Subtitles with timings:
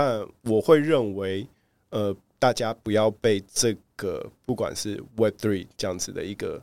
[0.00, 1.44] 但我会认为，
[1.90, 6.62] 呃，大家不要被这个不管是 Web Three 这样子的一个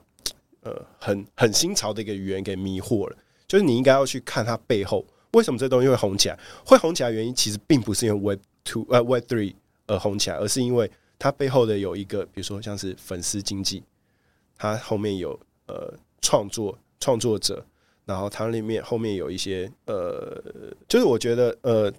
[0.62, 3.18] 呃很很新潮的一个语言给迷惑了。
[3.46, 9.54] 就是你应该要去看它背后为什么这东西会红起来，会红起来原因其实并不是因为 Web Two 呃 Web Three
[9.88, 10.90] 而红起来，而是因为
[11.20, 13.84] 它背后的有一个，比如说像是粉丝经济，
[14.58, 17.66] 它后面有呃创作创作者。
[18.06, 20.40] 然后它里面后面有一些呃，
[20.88, 21.92] 就是我觉得呃，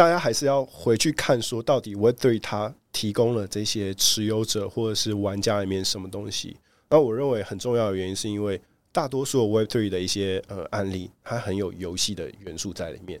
[0.00, 6.56] 大家还是要回去看说到底 Web3 它提供了这些持有者或者是玩家里面什么东西。
[6.88, 8.58] 那我认为很重要的原因是因为
[8.92, 13.20] 大多数 Web3 的一些呃案例，它很有游戏的元素在里面。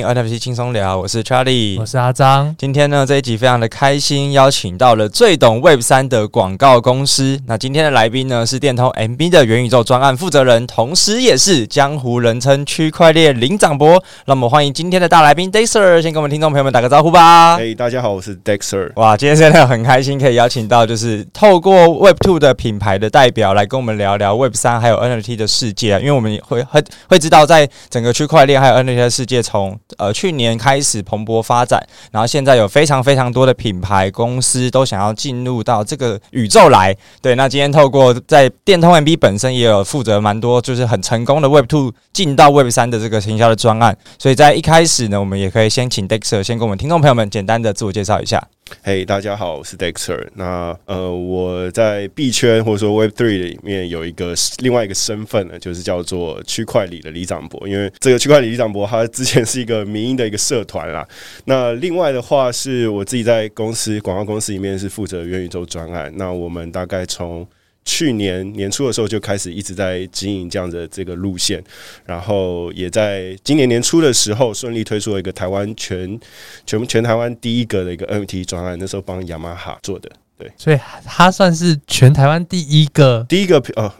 [0.00, 2.54] NFT 轻松聊，我是 Charlie，我是阿张。
[2.56, 7.38] 今天呢，这一集非常的开心，邀请到了最懂 Web 三的广告公司。
[7.46, 14.02] 那今天的来宾呢，是电通 MB 的元宇宙专案负责人，同时也是江湖人称区块链林长博。
[14.24, 17.56] 那我们欢迎今天的大来宾 Dexter，先跟我们听众朋友们打个招呼吧。
[17.56, 18.92] 嘿，大家好，我是 Dexter。
[18.96, 25.98] 哇，今天真的很开心，可以邀请到就是透过 Web Two 的品牌的代表来跟我们聊聊 Web 三还有 NFT 的世界。
[25.98, 36.96] 因为我们会会会知道，在整个区块链还有 NFT 的世界从呃，去年开始蓬勃发展，然后现在有非常非常多的品牌公司都想要进入到这个宇宙来。
[37.20, 43.96] 对，那今天透过在电通 MB 本身也有负责蛮多，就是很成功的 Web Two 进到 Web 三的这个行销的专案。
[44.18, 48.42] 所以在一开始呢，我们也可以先请 Dexter 先跟我们听众朋友们简单的自我介绍一下。
[48.80, 50.26] 嘿，大家好，我是 Dexter。
[50.34, 57.68] 那呃，我在币圈或者说 Web Three 里面有一个另外一个身份呢，就是叫做区块里的李长博。
[57.68, 61.06] 因为这个区块里李长博，他之前是一个民营的一个社团啦。
[61.44, 66.12] 那另外的话，是我自己在公司广告公司里面是负责元宇宙专案。
[66.16, 67.46] 那我们大概从
[67.84, 71.62] 去年年初的时候就开始一直在经营这样的这个路线，
[72.04, 76.18] 然后也在今年年初的时候顺利推出了一个台湾全
[76.66, 83.92] 全全台湾第一个的一个 NFT 专案，那时候帮雅马哈做的，对，所以他算是全台湾第一个第一个哦，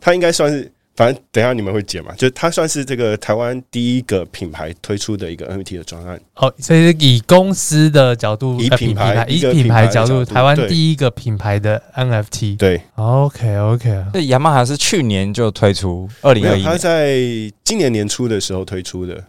[0.00, 0.70] 他应该算是。
[0.96, 6.20] 反正等一下你们会解嘛，就它算是这个台湾第一个品牌推出的一个 NFT 的专案。
[6.36, 12.56] 哦，所以以公司的角度，以品牌以品牌角度，台湾第一个品牌的 NFT。
[12.56, 14.04] 对，OK OK。
[14.12, 17.16] 这雅马哈是去年就推出，二零二一，它在
[17.64, 19.24] 今年年初的时候推出的。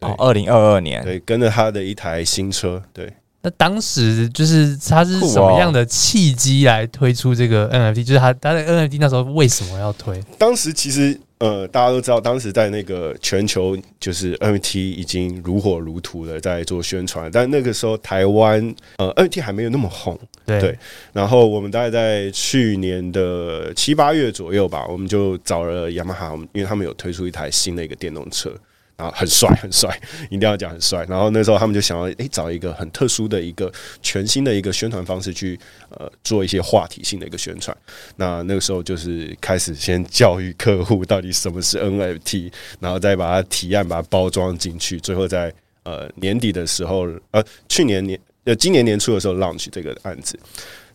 [0.00, 3.12] 哦，二零二二年，对，跟着他的一台新车，对。
[3.42, 8.04] 那当时就是它是什么样的契机来推出这个 NFT？
[8.04, 10.22] 就是它它的 NFT 那时候为什么要推？
[10.36, 20.78] 当时其实呃，大家都知道，当时在那个全球就是 NFT 已经如火如荼的在做宣传，但那个时候台湾呃 NFT 还没有那么红，对，对。
[21.14, 28.52] 然后我们大概在去年的七八月左右吧，我们就找了雅马哈，因为他们有推出一台新的一个电动车。
[29.00, 31.06] 啊，很帅，很帅，一定要讲很帅。
[31.08, 33.72] 然后那时候他们就想要，诶、找一个很特殊的一个
[34.02, 37.74] 全新的一个宣传方式去，呃，做一些话题性的一个宣传。
[38.16, 45.52] 那那个时候就是开始先教育客户到底什么是 NFT，然后再把它提案，把它包装进去，最后在
[45.84, 50.38] 呃年底的时候，呃，去年年呃今年年初的时候 launch 这个案子。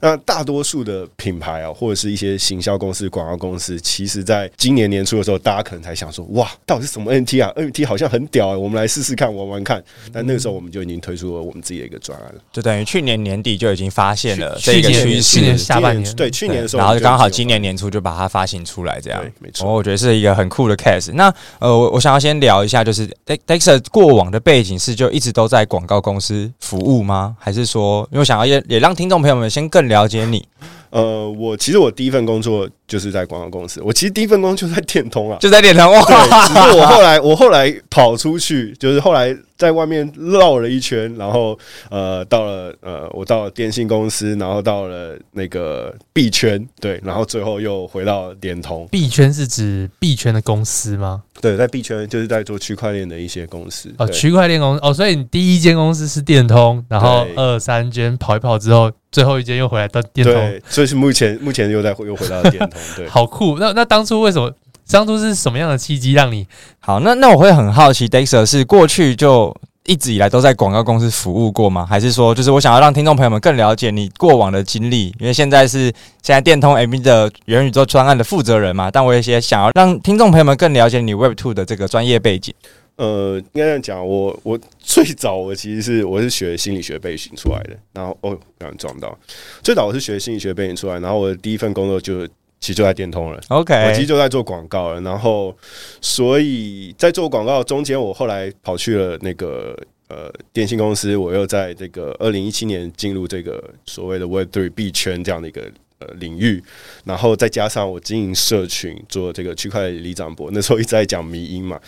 [0.06, 9.84] 那大多数的品牌啊，或者是一些行销公司、广告公司，其实在今年年初的时候，大家可能才想说：“哇，到底是什么 NFT 啊？NFT 好像很屌啊，我们来试试看，玩玩看。”
[10.14, 15.40] 但那个时候，我们就已经推出了我们自己的一个专案了，就等于去年年底就已经发现了这个趋势。
[15.40, 19.74] 去年下半年，对，去年的时候，然后刚好今年年初就把它发行出来，这样没错。
[19.74, 21.12] 我觉得是一个很酷的 case。
[21.14, 27.36] 那呃，我我想要先聊一下，就是 Dexter 过往的背景是就一直都在广告公司服务吗？
[27.40, 30.46] 还是说，因为我想要也也让听众朋友们先更了了解你？
[30.90, 36.01] 呃，我其实我第一份工作就是在广告公司，我其实第一份工作就在电通啊，就在电通哇。
[36.47, 41.58] 只是我后来我后来跑出去，就是后来在外面绕了一圈，然后
[41.90, 48.88] 呃到了呃我到了电信公司，然后到了那个币圈，对，然后最后又回到联通。
[48.91, 51.23] 币圈是指币圈的公司吗？
[51.41, 63.58] 对，在币圈就是在做区块链的一些公司哦，区块链公司哦，所以你第一间公司是电通，然后二三间跑一跑之后，最后一间又回来到电通，对，所以是目前目前又在又回到电通，对，好酷。
[63.60, 64.52] 那那当初为什么？
[64.88, 66.46] 当初是什么样的契机让你？
[66.80, 69.52] 好，那那我会很好奇，Dexter 是过去就
[69.86, 71.84] 一直以来都在广告公司服务过吗？
[71.84, 75.08] 还是说，就是我想要让听众朋友们更了解你过往的经历？
[75.20, 75.86] 因为现在是
[76.22, 82.54] 现在电通 MV 的元宇宙专案的负责人嘛，但我有些想要让听众朋友们更了解你 Web Two 的这个专业背景。
[82.98, 89.18] 呃，应该这样讲，我我最早我其实是我是学心理学背景出来的，然后哦，刚刚撞到，
[89.64, 92.26] 最早我是学心理学背景出来，然后我的第一份工作就
[92.66, 95.56] 其实就在电通了，OK，我其实就在做广告了，然后
[96.02, 99.78] 所以在做广告中间，我后来跑去了那个
[100.08, 105.62] 呃电信公司，我又在这个二零一七年进入这个所谓的 Web Three B 圈这样的一个
[106.00, 106.59] 呃领域，
[107.03, 111.79] 然后再加上我经营社群做这个区块链里长博，那时候一直在讲迷因嘛。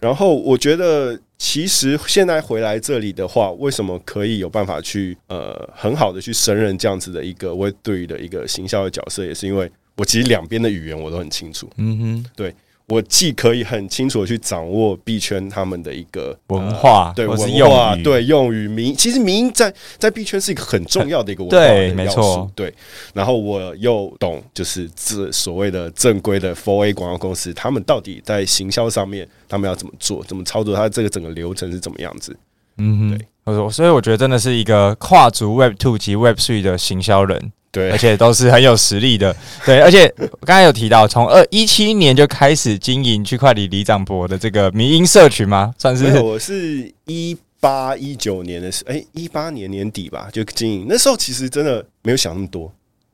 [0.00, 11.68] 然后我觉得，其实现在回来这里的话，为什么可以有办法去呃很好的去胜任这样子的一个 Web3 的一个行销的角色，也是因为我其实两边的语言我都很清楚。
[11.76, 12.54] 嗯哼，对。
[12.90, 17.36] 我既可以很清楚的去掌握币圈他们的一个文化，对文
[17.68, 22.72] 化，对用语民，其实民在在币圈是一个很重要的一个文化的要素，对，
[23.12, 32.34] 然后我又懂，就是这所谓的正规的 Four A 广告公司，他们到底在行销上面，他们要怎么做，怎么操作，它这个整个流程是怎么样子？
[32.78, 37.52] 嗯哼，对，所以我觉得真的是一个跨足 Web Two 及 Web Three 的行销人。
[37.70, 39.34] 对，而且都是很有实力的。
[39.64, 40.08] 对，而且
[40.40, 45.74] 刚才有提到，从二一七年就开始经营区块链里长博的这个民营社群吗？
[45.78, 46.18] 算是？
[46.18, 50.86] 我是一八一九年的时，哎，一八年年底吧，就经营。
[50.88, 52.72] 那时候其实真的没有想那么多，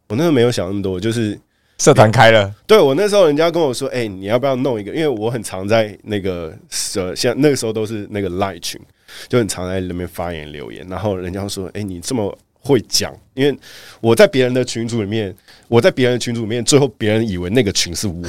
[0.08, 1.36] 我那时候没有想那么多，就是
[1.78, 2.54] 社团开了。
[2.64, 4.94] 对，我那时候人家跟我说，哎，你要不要弄一个？
[4.94, 8.80] 因为我很常在那个社，像那个时候都是那个 Line 群，
[9.28, 12.38] 就很常在里面发言留言，然后人家说，哎，你这么。
[12.64, 13.56] 会讲，因为
[14.00, 15.34] 我在别人的群组里面，
[15.68, 18.28] 我在别人的群组里面，最后别人以为那个群是我的。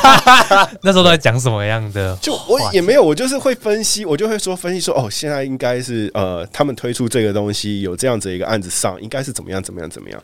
[0.82, 2.16] 那时候都在讲什么样的？
[2.22, 10.22] 就我也没有，我就是会分析，我就会说分析说，哦，现在应该是呃，他们推出这个东西有这样子一个案子上，应该是怎么样怎么样怎么样。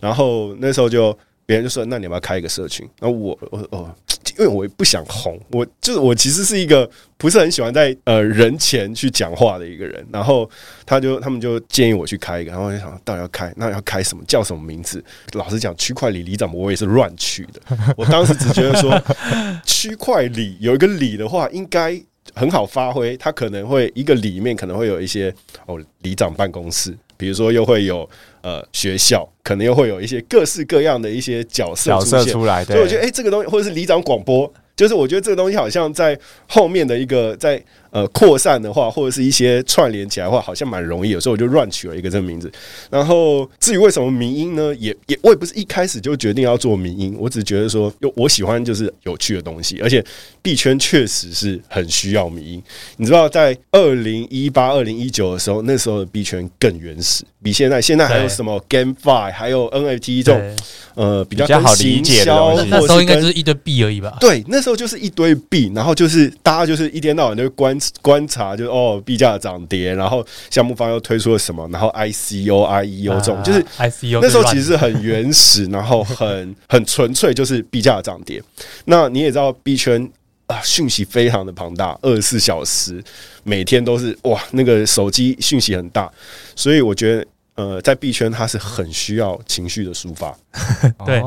[0.00, 1.16] 然后那时候就
[1.50, 2.88] 别人就说，那你要不要开一个社群？
[3.00, 3.92] 然后我我哦。
[4.38, 6.88] 因为我也不想红，我就是我其实是一个
[7.18, 10.06] 不是很喜欢在呃人前去讲话的一个人。
[10.12, 10.48] 然后
[10.86, 14.22] 他就他们就建议我去开一个，然后我就想到底要开，那要开什么？
[14.28, 15.02] 叫什么名字？
[15.32, 17.60] 老实讲，区块里里长我也是乱取的。
[17.98, 19.02] 我当时只觉得说
[19.66, 22.00] 区块里有一个里的话，应该
[22.34, 23.16] 很好发挥。
[23.16, 25.34] 它可能会一个里面可能会有一些
[25.66, 28.08] 哦里长办公室，比如说又会有
[28.40, 29.28] 呃学校。
[29.42, 36.18] 可能又会有一些各式各样的一些角色角色出来，所以我觉得，哎，这个东西或者是里长广播，就是我觉得这个东西好像在
[36.48, 42.50] 后面的一个在呃扩散的话，或者是一些串联起来的话，好像蛮容易有时候我就乱取了一个这个名字。
[42.88, 44.74] 然后至于为什么迷音呢？
[44.76, 50.02] 也也我也不是一开始就决定要做迷音，我只觉得说，我喜欢就是有趣的东西，而且
[50.40, 52.62] 币圈确实是很需要迷音。
[52.96, 60.56] 你知道，在二零一八、二零一九的时候，那时候的币圈更原始，比现在现在还有什么 GameFi，还有 NFT 这种。
[60.96, 64.18] 呃，比较，比较好理解的东西，那时候应该就是一堆币而已吧？
[64.20, 78.42] 对，那时候就是一堆币，然后就是大家就是一天到晚就观观察，就是哦币价涨跌，然后项目方又推出了什么，然后 ICO、IEO 这种，就是 ICO 那时候其实是很原始，然后很 很纯粹，就是币价涨跌。
[78.86, 80.06] 那你也知道币圈
[80.50, 83.02] 啊，讯息非常的庞大，二十四小时
[83.44, 86.10] 每天都是哇，那个手机讯息很大，
[86.56, 87.26] 所以我觉得。
[87.56, 90.34] 呃，在币圈，它是很需要情绪的抒发。
[91.04, 91.20] 对，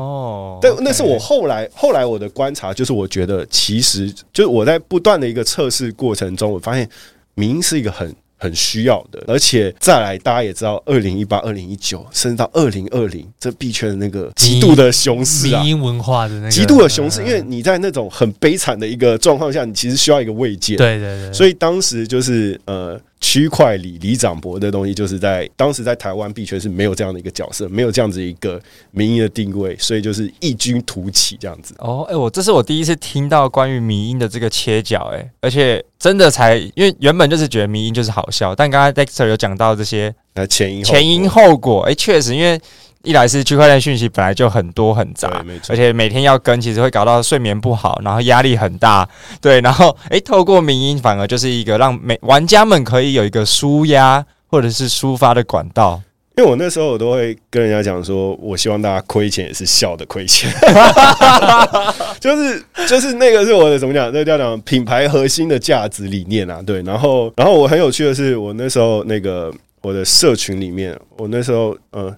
[0.60, 6.88] 但那是我后来后来我的观察，就是我觉得其实就是我在不断的一个测试过程中，我发现
[7.34, 8.12] 明是一个很
[8.44, 20.76] 很需要的，而且再来大家也知道，二零一八、二零一九，甚至到二零二零，这币圈的那个极度的熊市啊，文化的那个极度的熊市，因为你在那种很悲惨的一个状况下，你其实需要一个慰藉。
[20.76, 23.00] 对对对，所以当时就是呃。
[23.20, 31.74] 区块里里长博的东西，就是在当时在台湾币圈是没有这样的一个角色，没有这样子一个民音的定位，所以就是异军突起这样子。
[31.78, 40.14] 哦，哎、欸，我这是我第一次听到关于民音的这个切角，哎，而且真的才，因为原本就是觉得民音就是好笑，但刚刚 Dexter 有讲到这些
[40.48, 42.60] 前因前因后果，哎，确实因为。
[43.04, 49.06] 一来是区块链讯息本来就很多很杂，而且每天要跟，其实会搞到睡眠不好，然后压力很大。
[49.40, 56.00] 对，然后诶，透过民音反而就是一个让每玩家们可以有一个舒压或者是抒发的管道。
[56.36, 60.50] 因为我那时候我都会跟人家讲说，我希望大家亏钱也是笑的亏钱，
[62.18, 64.06] 就是就是那个是我的怎么讲？
[64.06, 66.60] 那个叫讲品牌核心的价值理念啊。
[66.66, 72.16] 对，然后然后我很有趣的是，我那时候那个我的社群里面，我那时候呃。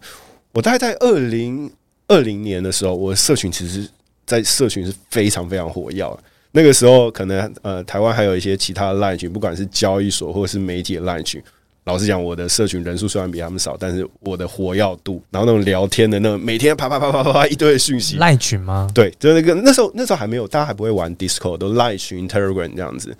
[0.57, 1.71] 我大概在二零
[2.09, 3.87] 二零年的时候，我的社群其实，
[4.25, 6.19] 在社群是非常非常火药。
[6.53, 11.43] 那个时候可能呃，台湾还有一些其他的 LINE 群，不管是交易所或者是媒体的 LINE 群。
[11.85, 18.17] 老实讲，我的社群人数虽然比他们少，但是我的活跃度，然后那种聊天的那种，每天啪啪啪啪啪啪一堆讯息。
[18.17, 18.91] 赖群吗？
[18.95, 23.15] 对，就是那个那时候那时候还没有，大家还不会玩 Discord，都赖群、Telegram 这样子。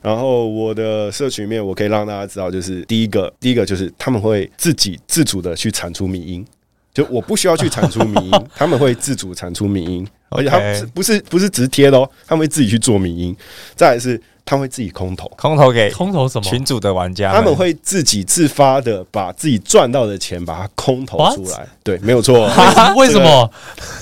[0.00, 6.46] 然后我的社群里面，我可以让大家知道，就是第一个，第一个就是他们会自己自主的去产出迷因，
[6.96, 13.36] 就我不需要去产出迷音， 他们会自主产出迷音，而且他不是不是不是直贴的哦，他们会自己去做迷音。
[13.74, 14.20] 再来是。
[14.48, 21.58] 他会自己空投，空投给空投什么群主的玩家，他们会自己自发的把自己赚到的钱把它空投出来。
[21.58, 21.68] What?
[21.82, 22.48] 对，没有错。
[22.94, 23.50] 为什么？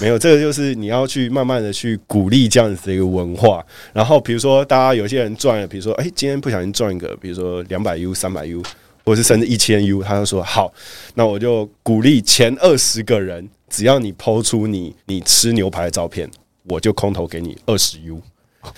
[0.03, 3.65] 没有，这个就是你要去慢慢的去鼓励这样子的一个文化。
[3.95, 8.63] 然后比如说，大家有些人赚了，比如说，哎，今天不小心赚一个，比如说两百 U、三百 U，
[9.05, 10.73] 或者是甚至一千 U，他就说好，
[11.15, 16.31] 那我就鼓励前二十个人，只要你 PO 出你你吃牛排的照片，
[16.69, 18.21] 我就空投给你二十 U。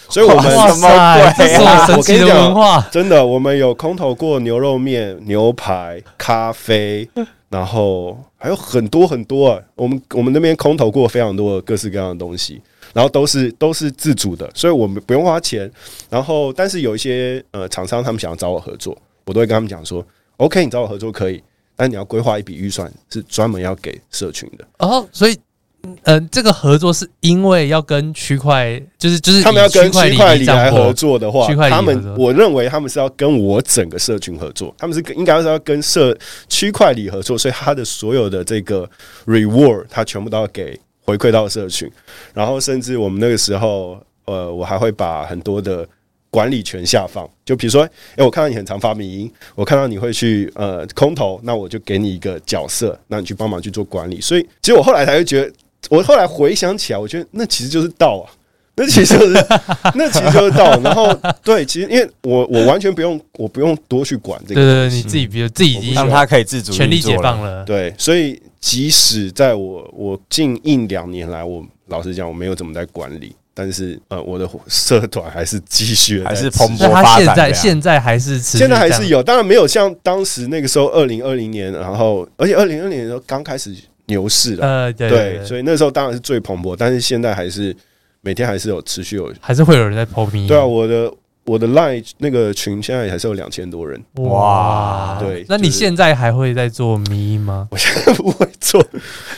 [0.08, 1.48] 所以，我们什么鬼？
[1.56, 7.08] 这么神奇的文化，真的，我们有空投过牛肉面、牛排、咖啡，
[7.48, 9.60] 然后还有很多很多啊。
[9.76, 12.60] 我们我们那边空投过非常多的各式各样的东西，
[12.92, 15.70] 然后都是都是自主的，所以我们不用花钱。
[16.10, 20.04] 然后，但是有一些呃厂商他们想要找我合作，我都会跟他们讲说
[20.36, 21.42] ：“OK，你找我合作可以，
[21.74, 25.38] 但你要规划一笔预算，是专门要给社群的。”哦，所以。
[25.82, 36.16] 嗯、呃，这个合作是因为要跟区块，就是就是他们要跟区块里来合作的话，他们我认为他们是要跟我整个社群合作，他们是应该是要跟社
[36.48, 38.88] 区块里合作，所以他的所有的这个
[39.26, 41.88] reward，他全部都要给回馈到社群，
[42.34, 45.86] 然后甚至我们那个时候，呃，我还会把很多的
[46.30, 55.52] 管理权下放，就比如说，哎，我看到你很常发迷音，我看到你会去呃空投，那我就给你一个角色，那你去帮忙去做管理，所以其实我后来才会觉得。
[55.88, 58.26] 我后来回想起来，我觉得那其实就是道啊，
[58.74, 59.34] 那其实就是
[59.94, 60.76] 那其实就是道。
[60.80, 61.14] 然后
[61.44, 64.60] 对，其实因为我我完全不用，我不用多去管这个。
[64.60, 67.64] 对对对，你自己比如自己已经让他可以自主权力解放了。
[67.64, 77.02] 对，所以即使在我我近一两年来，我老实讲我没有怎么在管理，但是呃，我的社团还是继续还是蓬勃发展。
[77.02, 83.74] 他现在现在还是现在还是有，当然没有像当时那个时候二零二零年，然后而且二零二零年的时候刚开始。
[84.08, 87.74] 牛市了，呃，对，所以那时候当然是最蓬勃，但是现在还是
[88.20, 90.46] 每天还是有持续有，还是会有人在 po 迷。
[90.46, 91.12] 对啊，我的
[91.46, 95.44] 我的 line 那个群现在还是有两千多人，哇，对。
[95.48, 97.68] 那你现在还会在做咪吗？
[97.72, 98.84] 我现在不会做，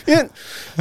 [0.07, 0.29] 因为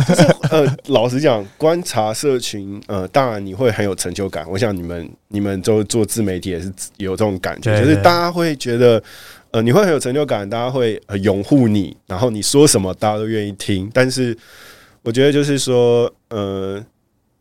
[0.07, 4.49] 就是呃，老实讲，观察社群，呃，当然你会很有成就感。
[4.49, 9.01] 我想你们你们都做自媒体也是有这种感觉，就是大家会觉得。
[9.51, 13.89] 呃，你会很有成就感，大家会呃拥护你，然后你说什么大家都愿意听。
[13.93, 14.37] 但是
[15.03, 16.83] 我觉得就是说，呃，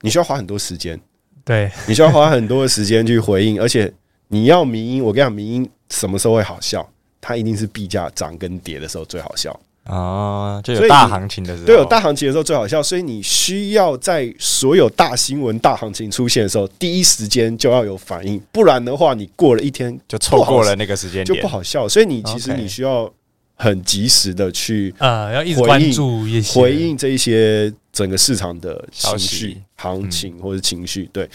[0.02, 0.98] 你需要花很多时间，
[1.46, 3.90] 对，你需要花很多的时间去回应，而且
[4.28, 6.86] 你要迷音，我跟你讲，迷音什么时候会好笑？
[7.20, 9.58] 它一定是币价涨跟跌的时候最好笑。
[9.84, 21.88] 啊，就有大行情的时候，对，有大行情的时候最好笑，所以你需要在所有大新闻、大行情出现的时候，第一时间就要有反应，不然的话，你过了一天就错过了那个时间点，就不好笑。
[21.88, 23.08] 所以你其实你需要
[23.54, 31.08] 很及时的去啊，要一直关注一些回应这一些整个市场的情绪、行情或者情绪。
[31.12, 31.28] 对，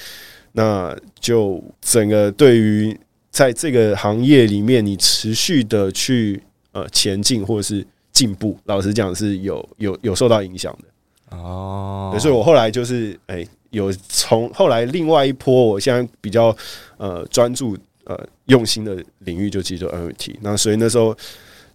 [0.52, 2.96] 那就整个对于
[3.32, 6.42] 在这个行业里面，你持续的去
[6.72, 7.86] 呃前进，或者是。
[8.14, 16.56] 进步，老实讲是有有有受到影响的哦，所以我后来就是哎、欸，有从后来另外一波，我现在比较
[16.98, 21.16] 呃专注呃用心的领域就其实就 NFT，那所以那时候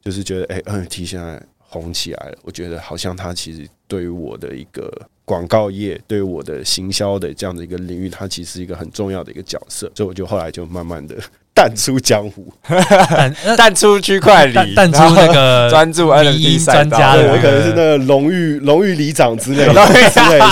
[0.02, 4.90] 就是觉得哎、欸、NFT 现在红起来了，我觉得好像它其实对于我的一个
[5.24, 11.14] 广告业，对于我的行销的这样的一个领域，它其实是一个很重要的一个角色，所以我就后来就慢慢的。
[11.56, 12.52] 淡出江湖，
[13.56, 19.72] 淡出区块里，淡出那个专注 NFT 专家对，我可能是那个荣誉荣誉里长之类的。
[19.72, 20.02] 对，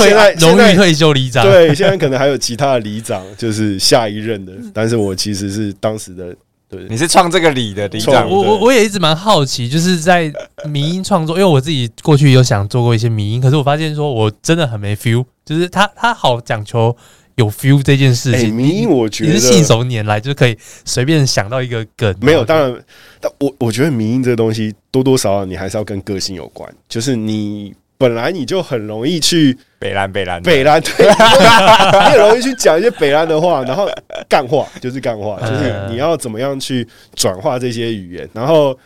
[0.00, 4.54] 现在荣誉退休里长，对，现在可能还有其他的里长，就是下一任的。
[4.72, 6.34] 但是我其实是当时的，
[6.76, 8.28] 对，你是创这个理的理长。
[8.28, 10.32] 我我我也一直蛮好奇，就是在
[10.68, 16.96] 迷音创作，因为我自己过去有想做过一些迷音，可是我发现说我真的很没 feel，就是他他好讲求。
[17.36, 22.14] 有 feel 这件事情，迷音我觉得你是信手拈来就可以随便想到一个梗。
[22.20, 22.84] 没有，当然，
[23.20, 26.72] 但我我觉得迷音这个东西多多少少你还是要跟个性有关。
[26.88, 33.88] 就是你本来你就很容易去北兰北兰北兰，对， 你很容易去讲一些北兰的话，然后
[34.28, 38.28] 干话 就是干话，就是你要怎么样去转化这些语言。
[38.32, 38.76] 然后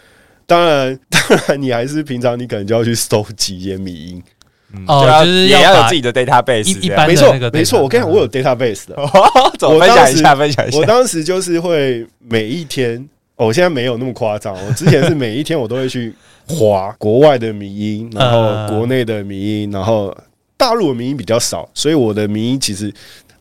[0.46, 4.22] 当然， 当然你还是平常你可能就要去搜集一些迷因。
[4.86, 8.94] 哦，就是也要有自己的 database，一一般没错没错，我跟你讲，我有 database 的。
[8.98, 10.34] 我当分享一下？
[10.36, 10.78] 分享一下。
[10.78, 13.08] 我当时就是会每一天，
[13.38, 14.54] 哦，我现在没有那么夸张。
[14.66, 16.12] 我之前是每一天我都会去
[16.48, 20.14] 划国外的迷音，然后国内的迷音，然后
[20.56, 22.92] 大陆的迷音比较少，所以我的迷音其实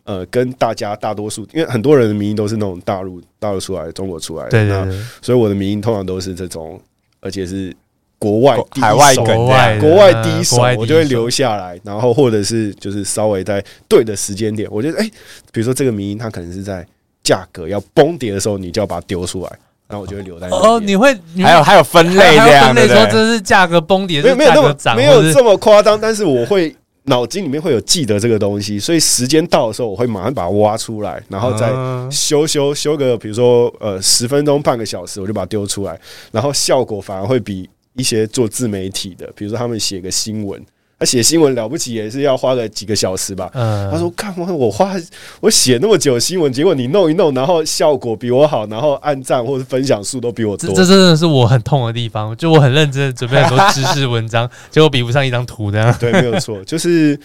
[0.04, 6.80] 呃跟大家大多数，因为很多人的民音都是那种大陆大陆出来的、中国出来的，对对对，所以我的民音通常都是这种，
[7.20, 7.76] 而且是
[8.20, 15.12] 国外第一海外国外国外第一手国外第一，手我就会留下来，然后或者是就是稍微在对的时间点，我觉得哎、欸，
[15.52, 16.86] 比如说这个民音它可能是在
[17.24, 19.52] 价格要崩跌的时候，你就要把它丢出来，
[19.88, 22.98] 然后我就会留在那哦，你会你还有还有分类这样，还有分类对对？
[22.98, 31.72] 说这是价格崩跌，没有没有那么涨，没有这么夸张，但是我会脑筋里面会有记得这个东西，所以时间到的时候，我会马上把它挖出来，然后再
[32.12, 35.98] 修修修个，比如说呃十分钟半个小时，我就把它丢出来，
[36.32, 40.62] 然后效果反而会比一些做自媒体的，比如说他们写个新闻。
[41.00, 43.52] 他写新闻了不起也是要花个几个小时吧。
[43.54, 44.96] 嗯，他说：“看我我花
[45.40, 50.70] 我写那么久新闻，结果你弄一弄，然后效果比我好，然后按赞或者分享数都比我多。
[50.70, 52.36] 这这真的是我很痛的地方。
[52.36, 55.96] 就我很认真准备很多知识文章， 结果比不上一张图这样。
[56.00, 57.20] 对，没有错，就是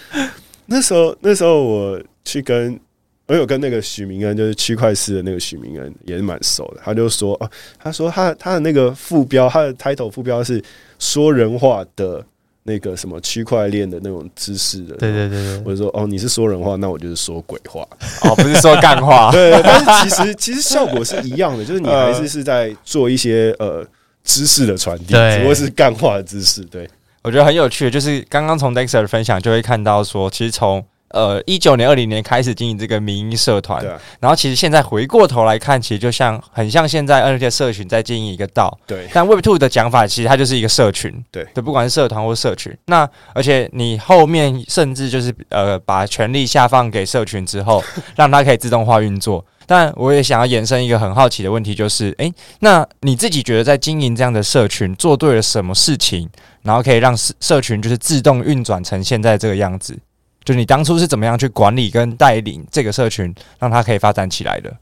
[0.67, 2.79] 那时候那时候我去跟
[3.27, 6.83] 我有跟那个许明恩，就是区块链的那个许明恩也是蛮熟的。
[6.85, 7.51] 他就说哦，
[7.83, 10.63] 他说他他的那个副标，他的 title 副标是
[10.99, 12.23] 说人话的。”
[12.65, 17.81] 那个什么区块链的那种知识的，对对对对，我就说哦，你是说人话，那我就是说鬼话，
[18.23, 23.87] 哦，不是说干话， 对，但是其实 其实效果是一样的，就是你还是是在做一些呃。
[24.25, 26.63] 知识的传递，只不过是干话的知识。
[26.67, 26.89] 对，
[27.23, 30.81] 我觉得很有趣的，就是刚刚从 Dexter 的分享就会看到说，其实从
[31.13, 39.07] 呃，一九年、二零年开始经营这个民营社团，啊、然后其实现在回过头来看，其实就像很像现在 NFT 社群在经营一个道，对。
[39.13, 42.77] 但 Web Two 的讲法，其实它就是一个社群，对，对，不管是社团或社群。
[42.87, 47.83] 那而且你后面甚至就是呃，把权力下放给社群之后，
[48.17, 49.45] 让它可以自动化运作。
[49.65, 56.29] 但我也想要延伸一个很好奇的问题，就是，诶、欸，那你自己觉得在经营这样的社群，做对了什么事情，
[56.63, 59.97] 然后可以让社社群就是自动运转成现在这个样子？
[60.45, 64.77] 就你当初是怎么样去管理跟带领这个社群，让它可以发展起来的？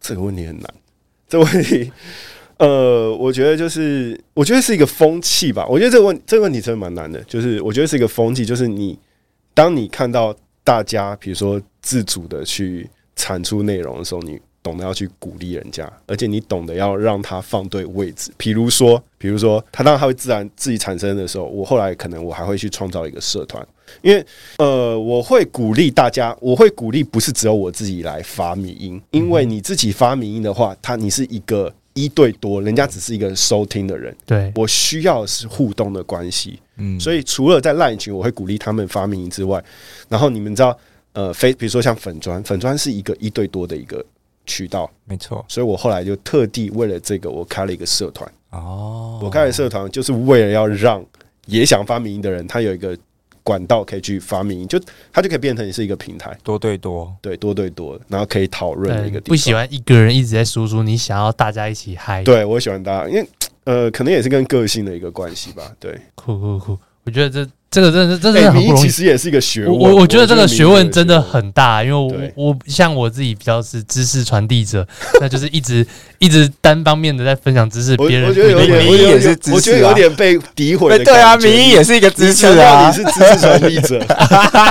[0.00, 0.74] 这个问题很难。
[1.28, 1.90] 这个问题，
[2.58, 5.66] 呃，我觉得就是，我觉得是一个风气吧。
[5.66, 7.18] 我觉得这个问这个问题真的蛮难的。
[7.22, 8.98] 就是我觉得是一个风气，就是你
[9.54, 18.30] 当你看到大家，比如说自主的去产出内容的时候，你懂得要去鼓励人家，而且你懂得要让他放对位置。
[18.36, 23.66] 比如说，比如说，他当他会自然自己产生的时候，我后来可能我还会去创造一个社团。
[24.00, 24.24] 因为
[24.58, 34.16] 呃，我会鼓励大家，我会鼓励不是只有我自己来发迷音，因为你自己发迷音的话，他你是一个一对多，人家只是一个收听的人。
[34.24, 36.58] 对，我需要的是互动的关系。
[36.78, 39.62] 嗯，所以除了在 LINE 群，我会鼓励他们发迷因之外，
[40.08, 40.76] 然后你们知道，
[41.12, 44.04] 呃，非比如说像粉砖，粉砖是一个一对多的一个
[44.46, 45.44] 渠道，没错。
[45.48, 48.32] 所以我后来就特地为了这个，我开了一个社团。
[48.50, 51.04] 哦，我开了社团就是为了要让
[51.46, 52.96] 也想发迷因的人，他有一个。
[53.42, 54.80] 管道可以去发明，就
[55.12, 59.28] 它就可以变成是一个平台，多对多，对多对多，然后可以讨论的一个地方。
[59.28, 62.22] 不喜欢一个人一直在输出，你想要大家一起嗨。
[62.24, 63.28] 对，我喜欢大家，因为
[63.64, 65.72] 呃，可能也是跟个性的一个关系吧。
[65.78, 67.50] 对，酷酷酷，我觉得这。
[67.72, 69.74] 这个真的真的很不容易，其实也是一个学问。
[69.74, 71.94] 我我觉得这个学问真的很大，因为
[72.36, 74.86] 我我像我自己比较是知识传递者，
[75.22, 75.84] 那就是一直
[76.18, 77.96] 一直单方面的在分享知识。
[77.96, 80.98] 别人我觉得有点，迷因也是知识，我觉得有点被诋毁。
[81.02, 83.98] 对啊，迷因也是一个知识啊，你是知识传递者。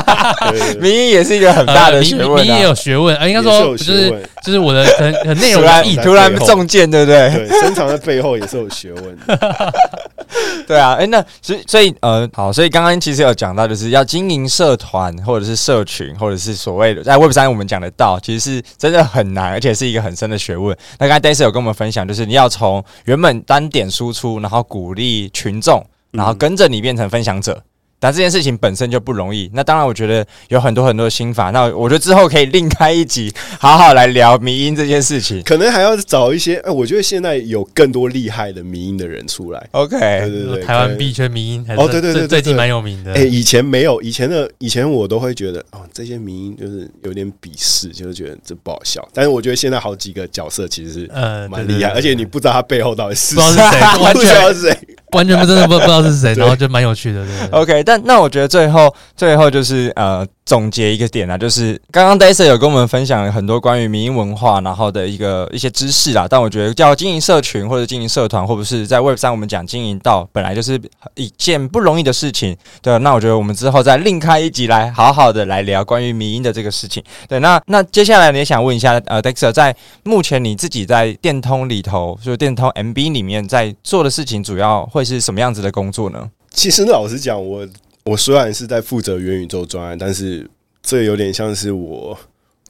[0.80, 4.14] 迷因也是一个很大的学问，迷因也有学问啊，应该说就是
[4.46, 5.64] 就是我的很很内容
[6.04, 7.32] 突然中箭，对不对？
[7.34, 9.18] 对，深藏在背后也是有学问。
[10.66, 13.02] 对啊，哎，那所以所以呃，好，所以刚刚。
[13.02, 20.78] 其实有讲到，就是要经营社团，或者是社群，或者是所谓的在 Web 三，我们讲的到，其实是真的很难，而且是一个很深的学问。
[21.00, 27.60] 那刚才 Dexter 有跟我们分享，就是你要从原本单点输出，然后鼓励群众，然后跟着你变成分享者。
[28.02, 29.48] 但这件事情本身就不容易。
[29.54, 31.52] 那当然，我觉得有很多很多的心法。
[31.52, 35.44] 那我觉得之后可以另开一集，好好来聊迷音这件事情。
[35.44, 39.70] 可能还要找一些，哎，我觉得现在有更多厉害的迷音的人出来。
[39.74, 43.14] OK，对对对，台湾币圈迷音哦，对对对，最近蛮有名的。
[43.14, 49.08] 哎，以前没有，以前的以前我都会觉得，哦，这些迷音就是有点鄙视，就是觉得这不好笑。
[49.14, 54.78] 但是我觉得现在好几个角色其实是呃蛮厉害，而且你不知道他背后到底是谁， 不知道是谁，完全不知道是谁。
[55.12, 57.26] 完全不真的不不知道是谁，然后就蛮有趣的。
[57.26, 66.26] 对，，OK，但那我觉得最后最后就是呃总结一个点啊，就是刚刚 Daisy 有跟我们分享很多关于迷因文化，然后的一个一些知识啦。
[66.30, 70.80] 但我觉得叫经营社群或者经营社团，或者是在 Web 三我们讲经营到本来就是
[71.16, 72.56] 一件不容易的事情。
[72.82, 77.04] 对，那我觉得我们之后再另开一集来好好的来聊关于迷因的这个事情。
[77.28, 86.30] 对，那那接下来你也想问一下呃 Dexter，在目前你自己在电通里头，就是电通 MB 里面在做的事情，主要会是什么样子的工作呢？
[86.54, 87.68] 其实老实讲，我
[88.04, 90.48] 我虽然是在负责元宇宙专案，但是
[90.84, 92.18] 这有点像是我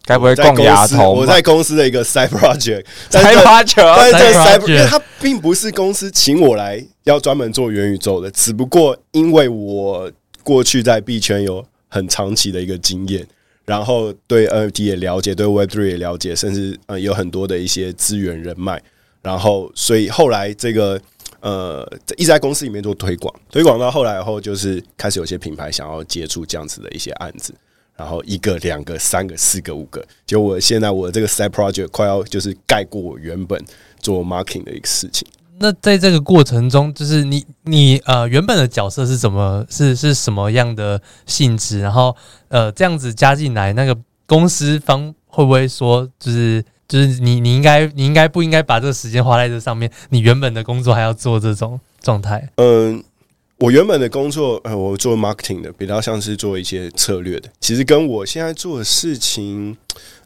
[0.03, 1.11] 该不会共牙头？
[1.11, 10.11] 我在公司的一个 side project，side project，但是这 side，因为它并不是公司请我来要专门做元宇宙的，只不过因为我
[10.43, 13.25] 过去在币圈有很长期的一个经验，
[13.65, 18.79] 然后对 NFT 也了解，对 Web3 也了解，甚至呃有很多的一些资源人脉，
[19.23, 21.01] 然后所以后来这个。
[21.41, 21.83] 呃，
[22.17, 27.51] 一直在公司里面做推广，推广到后来后，就是开始有些品牌想要接触这样子的一些案子，
[27.95, 33.59] 然后一个、两个、三个、四个、五个，就我现在我这个 side project 快要就是盖过我原本
[33.99, 35.27] 做 marketing 的一个事情。
[35.57, 41.81] 那在这个过程中，就是你你呃原本的角色是怎么是是什么样的性质？
[41.81, 42.15] 然后
[42.49, 46.63] 呃这样子加进来，那个公司方会不会说就是？
[46.91, 49.89] 就是你，你应该，你应该不应该把这个时间花在这上面？
[50.09, 52.49] 你原本的工作还要做这种状态？
[52.57, 53.01] 嗯，
[53.59, 57.49] 我原本的工作，呃，我做 marketing 的，比较像是做一些策略的。
[57.61, 59.77] 其实跟我现在做的事情，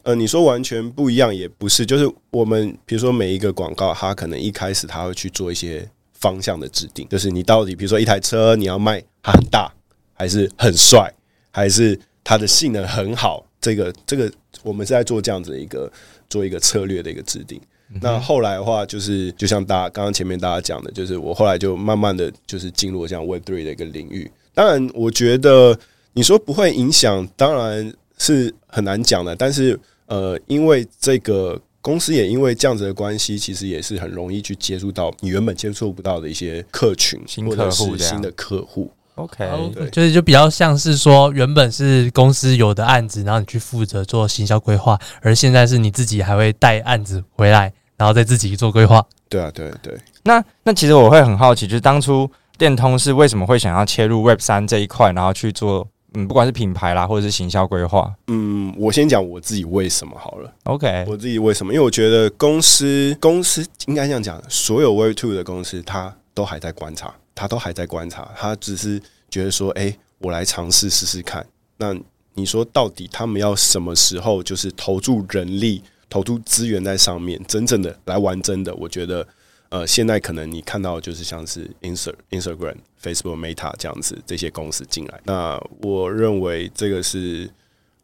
[0.02, 1.86] 呃，你说完全不一样也不是。
[1.86, 9.72] 就是我们比如说每一个广告，它可能一开始它会去做一些方向的制定，就是你到底比如说一台车你要卖它很大，
[10.14, 11.14] 还是很帅，
[11.52, 13.46] 还是它的性能很好？
[13.60, 14.28] 这个这个
[14.64, 15.88] 我们是在做这样子的一个。
[16.28, 17.60] 做一个策略的一个制定，
[18.00, 24.30] 那后来的话，就是就像大家刚刚前面大家讲的，就是我后来就慢慢的就是进入这样 Web Three 的一个领域。
[24.54, 25.78] 当然，我觉得
[26.14, 29.36] 你说不会影响，当然是很难讲的。
[29.36, 38.90] 但是，呃，因为这个公司也因为这样子的关系，其实也是很容易去接触到你原本接触不到的一些客群，新客户、新的客户。
[39.16, 49.04] OK，对，就是就比较像是说，原本是公司有的案子，然后你去负责做行销规划，而现在是你自己还会带案子回来，然后再自己做规划。
[49.28, 49.98] 对啊，对对。
[50.22, 58.12] 那那其实我会很好奇，就是当初电通是为什么会想要切入 Web 三这一块，然后去做嗯，不管是品牌啦，或者是行销规划。
[58.28, 60.52] 嗯，我先讲我自己为什么好了。
[60.64, 61.72] OK，我自己为什么？
[61.72, 67.12] 因为我觉得公司公司应该这样讲，所有 Web Two 的公司，它都还在观察。
[67.38, 71.46] 他都还在观察，他只是觉得说：“哎，我来尝试试试看。”
[71.76, 71.94] 那
[72.32, 78.74] 你说到底他们要什么时候就是投注人力、投注资源在上面，真正的来玩真的？
[78.76, 79.28] 我觉得，
[79.68, 85.20] 呃，现在可能你看到就是像是 Inst、Instagram、Facebook、Meta 这样子这些公司进来。
[85.24, 87.50] 那我认为这个是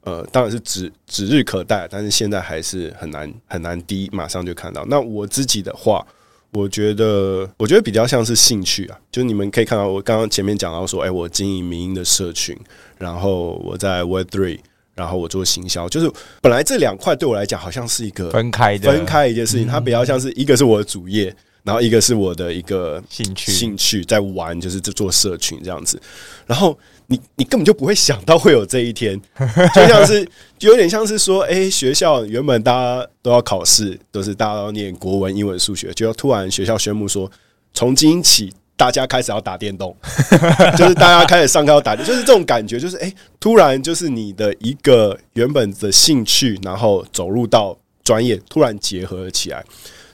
[0.03, 4.85] 呃，当然是指指日可待，但是现在还是很难很难低马上就看到。
[4.85, 6.07] 那我自己的话。
[6.53, 12.57] 我觉得，我觉得比较像是兴趣啊，就你们可以看到，我刚刚前面讲到说，哎，我经营民营的社群，
[12.99, 14.61] 然后我在 Web Three，
[14.95, 16.11] 然后我做行销，就是
[16.41, 21.35] 本来这两块对我来讲好像是一个分开的，分开一件事情，它比较像是一个是我的主业。
[21.65, 25.97] 然后一个是我的一个兴趣，兴趣在玩，就是在做社群这样子。
[26.45, 26.77] 然后
[27.13, 29.21] 你你根本就不会想到会有这一天，
[29.75, 30.27] 就像是
[30.59, 37.31] 就有点像是说，哎，学校原本大家都要考试，都是大家要念国文、英文、数学，就要突然学校宣布说，
[37.75, 39.95] 从今起大家开始要打电动，
[40.79, 49.63] 就是大家开始上课要打，就是这种感觉，就是哎，突然就是你的一个原本的兴趣，然后走入到专业，突然结合了起来。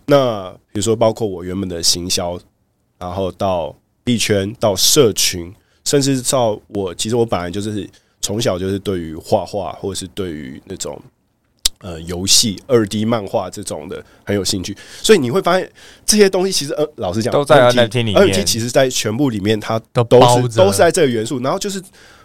[0.07, 2.39] 那比如说，包括我原本的行销，
[2.99, 5.55] 然后到币圈，到社群，
[5.89, 7.89] 甚至到我，其实我本来就是
[8.21, 11.01] 从小就是对于画画，或者是对于那种
[11.81, 14.77] 呃游戏二 D 漫画这种的很有兴趣。
[15.03, 15.71] 所以你会发现
[16.05, 18.17] 这些东西其实呃，老实讲都在 NFT 里面。
[18.17, 21.41] NFT 其实，在全部里面它都都是都是在这个元素。
[21.41, 21.83] 然后就是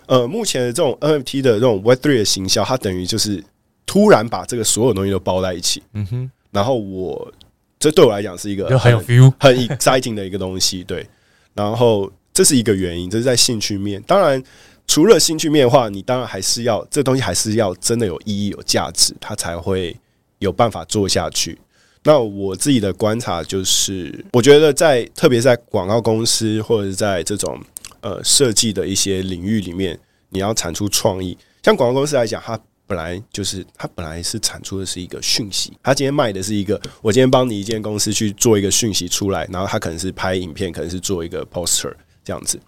[0.08, 3.42] 呃，目前的这种 NFT 的这种 Web3 的行销，它等于就是
[3.86, 5.82] 突然把这个所有东西都包在一起。
[5.94, 7.32] 嗯哼，然后我。
[7.80, 11.06] 这对我来讲是一个很，很有 feel、很 exciting 的一个东西，对。
[11.54, 14.02] 然后这是一个原因，这是在兴趣面。
[14.08, 14.42] 当然，
[14.88, 19.96] 除了兴趣面的话，你当然还是要这东西还是要真的有意义、有价值，它才会
[20.40, 21.58] 有办法做下去。
[22.04, 27.58] 那我自己的观察就是，我觉得在特别在广告公司或者是在这种
[28.02, 29.98] 呃设计的一些领域里面，
[30.30, 31.38] 你要产出创意。
[31.64, 41.94] 像广告公司来讲，它本来就是它本来是产出的是一个讯息，它今天卖的是一个，我今天帮你一间公司去做一个讯息出来，然后它可能是拍影片，可能是做一个 poster
[42.24, 42.60] 这样子。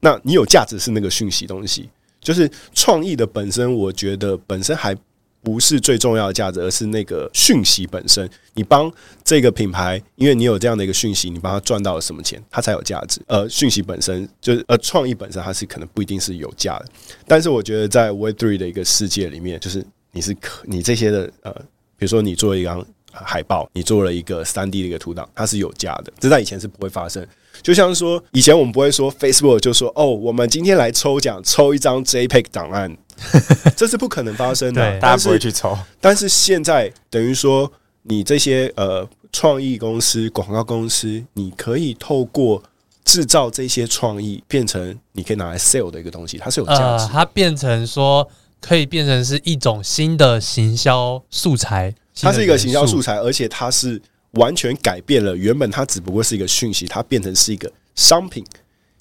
[0.00, 1.88] 那你有价值是那个讯息东西，
[2.20, 4.94] 就是创意的本身，我觉得本身还
[5.42, 8.28] 不是最重要的价值，而是那个讯息本身。
[8.54, 13.20] 你帮这个品牌，因为你有这样的一个讯息，你帮他赚到了什么钱，它才有价值。
[13.26, 16.86] 呃，讯息本身就是呃，创意本身它是可能不一定是有价的。
[17.26, 21.52] 但是我觉得在 Web Three 的一个世界里面，就是你是可你这些的呃，
[21.96, 26.12] 比如说你做一张海报，你做了一个三 D 的一个图档，它是有价的。
[26.18, 27.26] 这在以前是不会发生。
[27.62, 32.96] 就像是说，以前我们不会说 Facebook 就说哦，我们今天来抽奖，抽一张 JPEG 档案，
[33.76, 35.76] 这是不可能发生的，对，大家不会去抽。
[36.00, 37.70] 但是现在等于说，
[38.02, 42.62] 你这些呃创意公司、广告公司，你可以透过
[43.04, 47.04] 制造这些创意，变成你可以拿来 sell 的一个东西，它是有价值。
[47.04, 48.28] 呃，它变成说
[48.60, 54.02] 可以变成是一种新的行销素材，它是一个行销素材，而且它是。
[54.34, 58.44] 完全改变了原本它只不过是一个讯息，它变成是一个商品。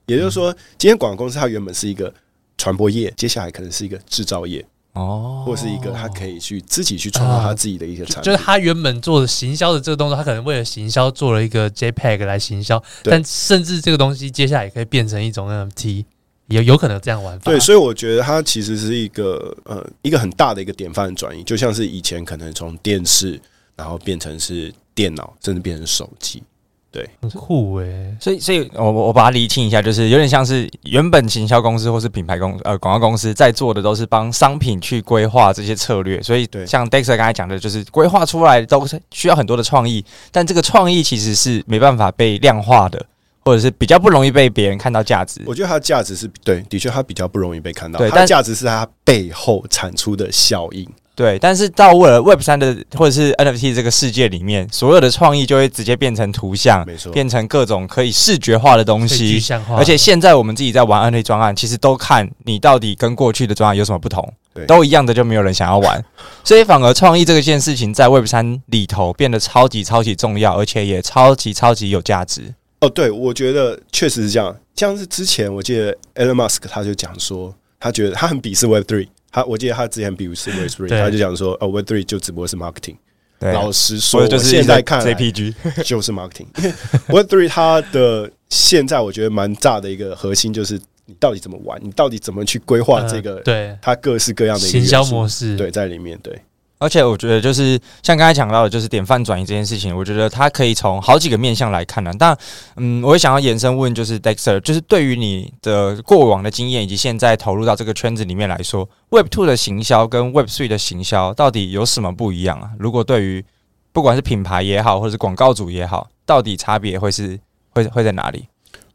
[0.05, 2.13] 也就是说，今天广告公司它原本是一个
[2.57, 8.23] 传播业，接下来可能是一个制造业哦，或是一个它可以去自己去创造它自己的一些产品。
[8.23, 16.03] 就是它原本做的行销的这个动作，它可能为了行销做了一个 JPEG 来行销，但甚至这个东西接下来也可以变成一种 NFT，
[16.47, 17.45] 有有可能这样玩法。
[17.49, 23.39] 对，所以我觉得它其实是一个呃一个很大的一个典范转移，就像是以前可能从电视
[23.77, 24.73] 然后变成是。
[24.95, 26.43] 电脑甚至变成手机，
[26.91, 28.17] 对，很酷诶、欸。
[28.19, 36.21] 所以，所以我我把它厘清一下，就是有点像是原本行销公司或是品牌公呃广告公司在做的都是帮商品去规划这些策略。
[36.21, 43.03] 所以，对，像 Dexter 刚才讲的，就是规划出来都是需要很多的创意，但这个创意其实是没办法被量化的，
[43.43, 45.41] 或者是比较不容易被别人看到价值。
[45.47, 47.97] 我觉得它的价值是对，的确它比较不容易被看到。
[47.97, 50.87] 对，它的价值是它背后产出的效应。
[51.15, 59.39] 对，但是到为了 Web 三的或者是 NFT 这个世界里面，所有的创意就会直接变成图像，没错，变成各种可以视觉化的东西。
[59.77, 66.03] 而且现在我们自己在玩 NFT 专案，其实都看你到底跟过去的专案有什么不同，对，都一样的就没有人想要玩，
[66.43, 72.53] 所以反而创意这个件事情在 Web 三里头变得超级超级重要，而且也超级超级有价值。
[72.81, 74.55] 哦，对，我觉得确实是这样。
[74.75, 79.07] 像是之前我记得 Elon Musk 他就讲说，他觉得他很鄙视 Web 3。
[79.33, 82.95] 他我记得他之前比如是 Web Three，他就讲说，哦，Web Three 就只不过是 marketing。
[83.41, 86.45] 老实说，就是现在看 JPG 就是 marketing。
[87.11, 96.39] Web Three 它的现在我觉得蛮炸的一个核心就是你到底怎么玩，你到底怎么去规划这个，对它各式各样的一个行销模式，对，在里面对。
[96.83, 102.11] 而且我觉得，就是像刚才讲到的，就是典范转移这件事情，我觉得它可以从好几个面向来看呢。
[102.19, 102.37] 但，
[102.75, 112.71] 嗯，我也想要延伸问，就是 Dexter，就是对于你的过往的经验以及现在投入到这个圈子里面来说，Web Two 的行销跟 Web Three 的行销到底有什么不一样啊？
[112.77, 113.45] 如果对于
[113.93, 118.45] 不管是品牌也好，或者是广告主也好，到底差别会是会会在哪里？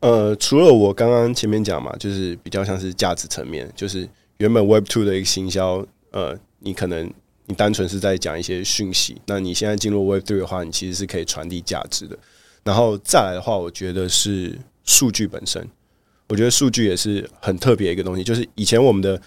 [0.01, 7.11] 呃，除了我刚刚前面讲嘛，就是比较像是价值层面，就是原本 Web Two 的一个行销，呃，你可能。
[7.49, 12.17] 你单纯是在讲一些讯息，那你现在进入 Web Three 的话，你其实是可以传递价值的。
[12.63, 15.67] 然后再来的话，我觉得是数据本身，
[16.29, 18.23] 我觉得数据也是很特别一个东西。
[18.23, 19.19] 就是以前我们的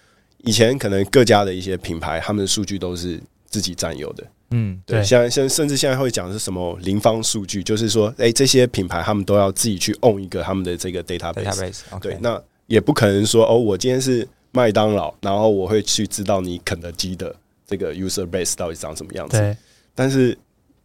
[0.43, 4.23] 以前可能各家的一些品牌，他们的数据都是自己占有的。
[4.51, 5.03] 嗯，对。
[5.03, 11.79] 现在现甚至现在会讲的是什么零方数据，就是说，诶，这些品牌他们都要自己去 own 一个他们的这个 database。
[11.99, 17.35] 对，那也不可能说，哦，我今天是麦当劳，然后我会去知道你肯德基的。
[17.71, 19.39] 这个 user base 到底长什么样子？
[19.39, 19.57] 对，
[19.95, 20.37] 但是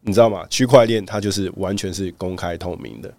[0.02, 0.46] 你知道吗？
[0.48, 3.12] 区块链它就是完全是公开透明的，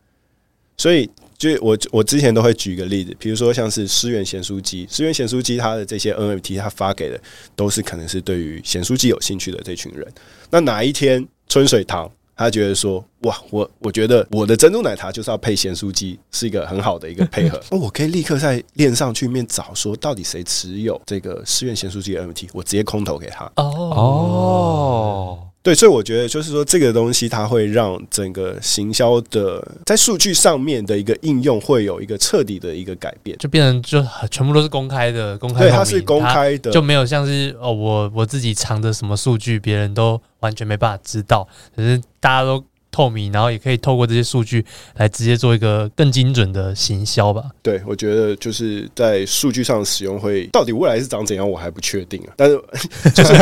[0.77, 7.21] 所以就我我之前都会举一个例子，比如说像是思源贤书机，思源贤书机它的这些 NFT，它发给的
[7.58, 10.08] 都是可能是对于贤书机有兴趣的这群人。
[10.49, 12.10] 那哪一天春水堂？
[12.38, 17.60] 他觉得说，哇，我我觉得我的珍珠奶茶就是要配咸酥鸡，是一个很好的一个配合。
[17.71, 23.45] 哦，我可以立刻在链上去面找，说到底谁持有这个思源咸酥鸡的 NFT，我直接空投给他。
[23.56, 25.46] 哦哦。
[25.67, 34.01] 对，所以我觉得就是说，这个东西它会让整个行销的在数据上面的一个应用会有一个彻底的一个改变，就变成就
[34.32, 42.63] 全部都是公开的，公开对，它是公开的，就没有像是哦，我我自己藏着什么数据，别人都完全没办法知道，可是大家都。
[42.97, 47.43] 透明，然后也可以透过这些数据来直接做一个更精准的行销吧。
[47.62, 52.33] 对，我觉得就是在数据上使用会到底未来是长怎样，我还不确定啊。
[52.36, 52.60] 但是
[53.13, 53.33] 就是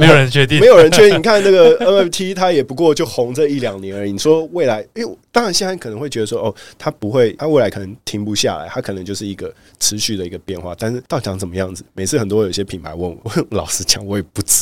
[0.00, 1.18] 没有人确定， 没有人确定。
[1.18, 4.12] 你看那个 NFT，它也不过就红这一两年而已。
[4.12, 10.74] 你说未来，因为当然现在可能会觉得说，哦，它不会，它未来可能停不下来，它可能就是一个持续的一个变化。
[10.78, 11.84] 但是到底长怎么样子？
[11.92, 14.61] 每次很多有些品牌问我，老实讲，我也不知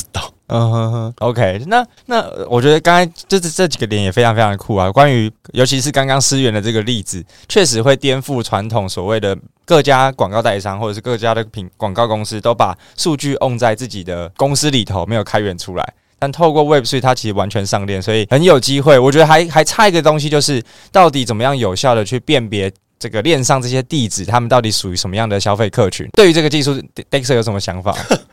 [0.53, 4.91] 嗯哼哼，OK，那那我觉得刚才就是这几个点也非常非常的酷啊。
[4.91, 15.93] 关于尤其是刚刚思源的这个例子，确实会颠覆传统所谓的各家广告代理商或者是各家的品广告公司都把数据 on 在自己的公司里头，没有开源出来。
[16.19, 18.99] 但透过 Web 所以它其实完全上链，所以很有机会。
[18.99, 20.61] 我觉得还还差一个东西，就是
[20.91, 26.07] 到底怎么样有效的去辨别这个链上这些地址，他们到底属于什么样的消费客群？
[26.13, 27.95] 对于这个技术，Dexter 有什么想法？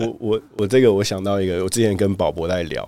[0.00, 2.86] 我我我这个我想到一个，我之前跟宝博在聊，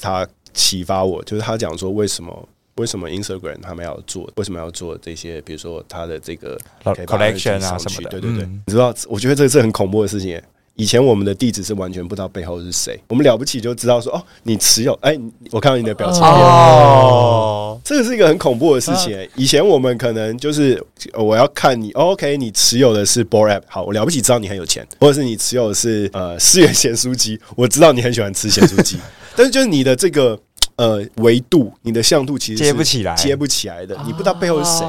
[0.00, 10.40] 他启发我，就是他讲说为什么为什么 Instagram 他们要做，为什么要做这些，比如说他的这个 collection 啊什么的，对对对，你知道，我觉得这是很恐怖的事情。
[10.76, 15.16] 以前我们的地址是完全不知道背后是谁，我们了不起就知道说哦，你持有，哎，
[15.52, 19.16] 我看到你的表情哦，这个是一个很恐怖的事情。
[19.36, 28.98] 以前我们可能就是我要看你，OK，你持有的是 Bored App，好，我了不起知道你很有钱，或者是你持有的是呃 思源咸酥鸡，我知道你很喜欢吃咸酥鸡，
[29.36, 30.36] 但是就是你的这个
[30.74, 34.84] 呃维度，你的像度其实接不起来，接不起来的，你不知道背后是谁。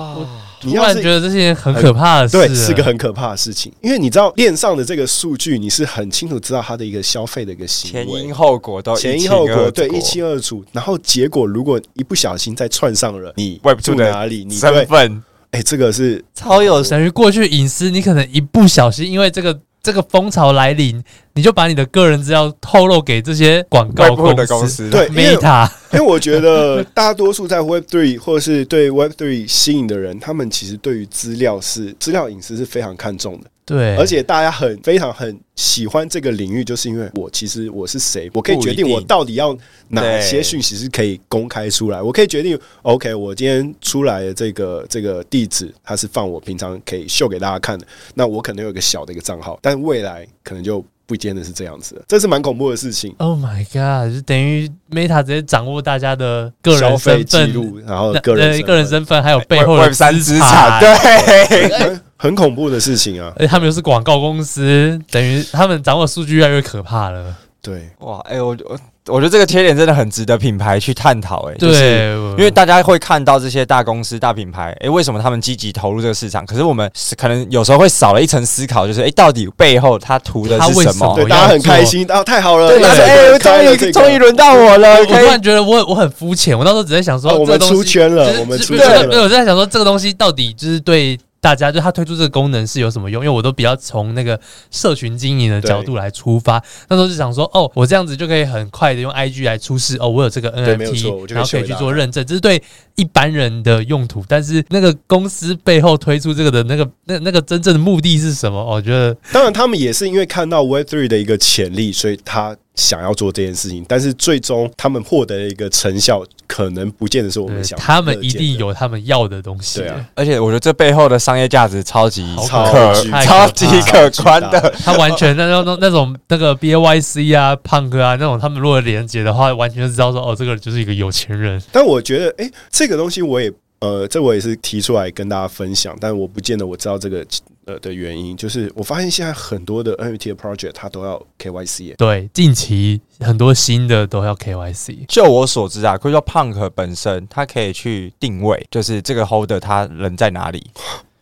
[0.66, 10.64] 你要是觉得这些很可怕的事，对，是个很可怕的事情，因为你知道链上的这个数据，你是很清楚知道它的一个消费的一个行为，前因后果都前因后果对一清二楚。
[10.72, 19.60] 然后结果如果一不小心再串上了你住哪里，你身份，哎，这个是超有神于过去隐私，你可能一不小心因为这个。
[19.86, 21.00] 这个风潮来临，
[21.36, 25.70] 你就把你的个人资料透露给这些广告公司，公司对 Meta。
[25.94, 33.52] 因为我觉得大多数在 Web Three 或者是对 Web Three 吸引的人，他们其实对于资料是资料隐私是非常看重的。
[33.66, 39.58] 对，而且大家很非常很喜欢这个领域，就是因为我其实我是谁，我可以决定我到底要
[39.90, 42.00] 哪些讯息是可以公开出来。
[42.00, 47.88] 我可以决定，OK，我今天出来的这个这个地址，它是放我平常可以秀给大家看的。
[48.14, 52.02] 那我可能有一个小的一个账号，但未来可能就不见得是这样子了。
[52.08, 53.14] 这是蛮恐怖的事情。
[53.18, 54.14] Oh my god！
[54.14, 62.00] 就等于 Meta 直接掌握大家的个人身份记录，然后个人个人身份还有背后的三资产，对。
[62.18, 63.32] 很恐怖的事情啊！
[63.36, 67.36] 而且他们又是广告公司，等于他们掌握数据越来越可怕了。
[67.62, 76.44] 对，哇，哎、欸，我我我觉得这个贴点真的很值得品牌去探讨，哎，对，因为大家会看到这些大公司、大品牌，哎、欸，为什么他们积极投入这个市场？
[76.46, 81.14] 可是我们可能有时候会少了一层思考，就是哎、欸，到底背后他图的是什么？
[81.16, 84.98] 对，大家很开心，啊，太好了，对，哎，终于终于轮到我了。
[85.00, 89.22] 我突然觉得我我很肤浅，我那时候只在想说，我们出圈了，我们出圈了。
[89.22, 91.20] 我在想说这个东西到底就是对。
[91.46, 93.24] 大家就他推出这个功能是有什么用？
[93.24, 94.40] 因为我都比较从那个
[94.72, 96.54] 社群经营的角度来出发，
[96.90, 102.60] 那时候就想说，哦，我这样子就可以很快的用 IG 来出示，哦，我有这个 NFT，然后可以去做认证，这是对
[102.96, 104.26] 一般人的用途。
[104.28, 108.66] 但是那个公司背后推出这个的那个那那个真正的目的是什么？
[108.66, 112.58] 我觉得，当然他们也是因为看到 Web3 的一个潜力，所以他。
[112.76, 117.78] 想要做这件事情，但是最终他们获得的一个成效，可能不见得是我们想。
[117.80, 119.80] 他们一定有他们要的东西。
[119.80, 124.74] 对啊，而且我觉得这背后的商业价值超级超可超级可观的。
[124.84, 131.62] 他完全那种那种那个 B A Y C 啊、Punk 啊那种，他们如果连接的话，完全就知道说哦，这个就是一个有钱人。
[131.72, 137.26] 但我觉得，哎、欸，这个东西我也呃，这我也是提出来跟大家分享，但我不见得我知道这个。
[137.66, 141.96] 呃的原因就是，我发现现在很多的 NFT 的 project 它都要 KYC。
[141.98, 145.06] 对，近期很多新的都要 KYC。
[145.08, 150.66] 就我所知啊，可以说 Punk 本身它可以去定位，就是这个 holder 他人在哪里。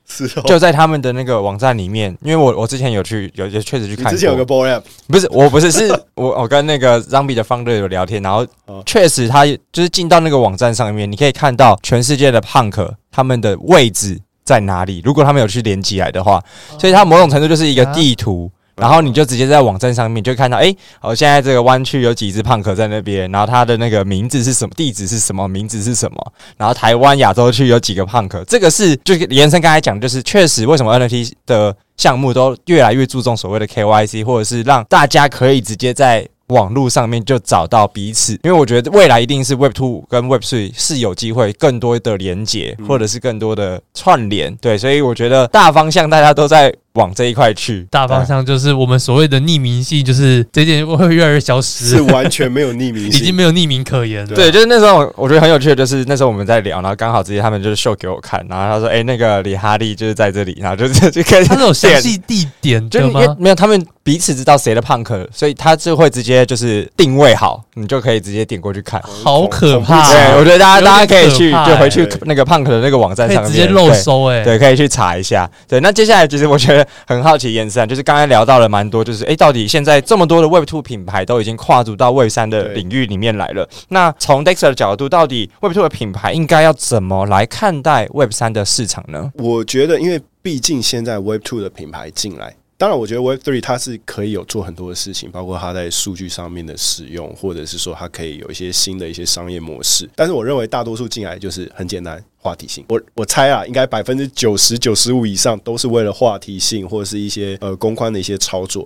[0.06, 4.12] 是哦，就在他们的那个网站里面，因为我我之前有去有也确实去看过。
[4.12, 8.46] 之前有个 App，不是我不是是 我我跟那个 Zombie 的 founder 有聊天，然后
[8.86, 14.20] 确实他就是进到那个网站上面，你可以看到全世界的 Punk 他们的位置。
[14.44, 15.02] 在哪里？
[15.04, 16.44] 如果他们有去连起来的话，
[16.80, 44.56] 所以它某种程度就是一个地图，然后你就直接在网站上面就看到，哎，哦，现在这个湾区有几只胖可在那边，然后它的那个名字是什么，地址是什么，名字是什么，然后台湾亚洲区有几个胖可，这个是就是延伸刚才讲，就是确实为什么 NFT 的项目都越来越注重所谓的 KYC，或者是让大家可以直接在网络上面就找到彼此，因为我觉得未来一定是 Web Two 跟 Web Three 是有机会更多的连接，或者是更多的串联。
[44.58, 46.74] 对，所以我觉得大方向大家都在。
[46.94, 54.28] 往这一块去，大方向就是我们所谓的匿名性，就是这件会越来越消失，是完全没有匿名 性，已经没有匿名可言。
[54.28, 69.02] 对，就是那时候我觉得很有趣的，就是那时候我们在聊，然后刚好直接他们就是秀给我看，然后他说：“哎，那个李哈利就是在这里。”然后就是就开始他有详细地点，就没有他们彼此知道谁的 punk，所以他就会直接就是定位好，你就可以直接点过去看。
[69.02, 70.08] 好可怕！
[70.12, 75.50] 对，我觉得大家大家可以去就回去那个 punk 的那个网站上面直接漏搜，哎，对，可以去查一下。
[75.68, 77.54] 对，那接下来其实我觉得很好奇。
[77.54, 83.70] 就是刚才聊到了蛮多，就是哎，到底现在这么多的 Web Two 品牌都已经跨足到 Web 三的领域里面来了。
[83.90, 89.32] 那从 Dexter 的角度，到底 Web Two 的品牌应该要怎么来看待 Web 三的市场呢？
[89.36, 92.54] 我觉得，因为毕竟现在 Web Two 的品牌进来。
[92.84, 100.10] 当然，我觉得 Web Three 它是可以有做很多的事情，包括它在数据上面的使用，或者是说它可以有一些新的一些商业模式。
[100.18, 102.84] 但是，我认为大多数进来就是很简单，话题性。
[102.90, 108.86] 我我猜啊，应该百分之九十九十五以上都是为了话题性，或者是一些呃公关的一些操作。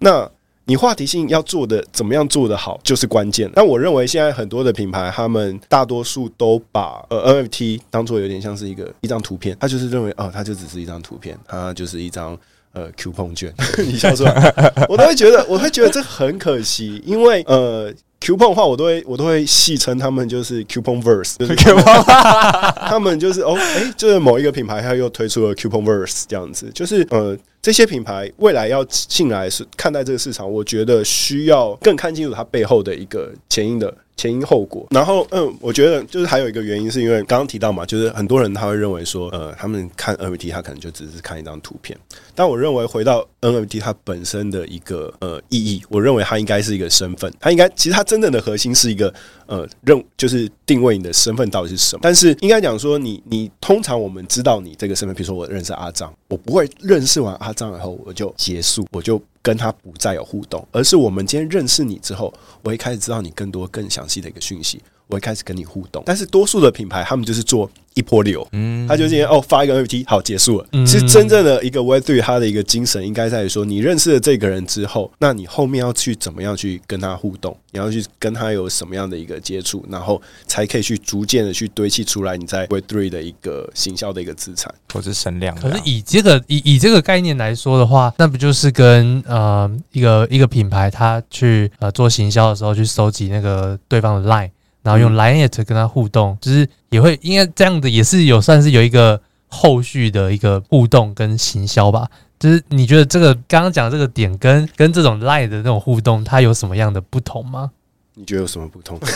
[0.00, 0.28] 那
[0.64, 3.48] 你话题性要做的怎么样做得好，就是关键。
[3.54, 12.36] 但我认为现在很多的品牌，他们大多数都把呃 NFT 当做有点像是一个一张图片，他就是认为哦，它就只是一张图片，它就是一张。
[12.76, 13.50] 呃，coupon 券，
[13.86, 14.32] 你笑出来，
[14.86, 27.36] 我都会觉得，我会觉得这很可惜，因为呃，coupon 的话，我都会，我都会戏称他们就是 coupon verse，就是 coupon 他们就是哦，哎、欸，就是某一个品牌，他又推出了 coupon verse 这样子，就是呃。
[27.62, 34.86] 这些品牌未来要进来是看待这个市场，我觉得需要更看清楚它背后的一个前因的前因后果。
[34.90, 41.98] 然后，嗯，我觉得就是还有一个原因，是因为刚刚提到嘛，就是很多人他会认为说，呃，他们看 NFT，他可能就只是看一张图片。
[42.34, 49.12] 但我认为回到 NFT 它本身的一个呃意义，我认为它应该是一个身份，它应该其实它真正的核心是一个
[49.46, 52.00] 呃认，就是定位你的身份到底是什么。
[52.02, 57.52] 但是应该讲说你，你通常我们知道你这个身份，比如说我认识阿张，我不会认识完阿。
[57.56, 62.34] 这样以后我就结束，我就跟他不再有互动，而是我们今天认识你之后，
[62.64, 66.02] 我会开始知道你更多更详细的一个讯息，我会开始跟你互动。
[66.06, 67.70] 但是多数的品牌，他们就是做。
[67.96, 70.66] 一波流，嗯，他就今天哦发一个 NFT，好结束了。
[70.72, 85.56] 嗯其实真正的一个 Web3，它的一个精神应该在于说，你认识了这个人之后，那你后面要去怎么样去跟他互动，你要去跟他有什么样的一个接触，然后才可以去逐渐的去堆砌出来你在 Web3 的一个行销的一个资产或者声量。
[85.56, 94.50] 可是以这个以以这个概念来说的话，那不就是跟呃一个一个品牌他去呃做行销的时候去收集那个对方的 Line。
[94.86, 102.08] 然后用 Line@ 跟他互动，就是也会应该这样子，也是有算是有一个后续的一个互动跟行销吧。
[102.38, 107.72] 就是你觉得这个刚刚讲这个点跟跟这种 Line 的那种互动，它有什么样的不同吗？
[108.16, 108.98] 你觉得有什么不同？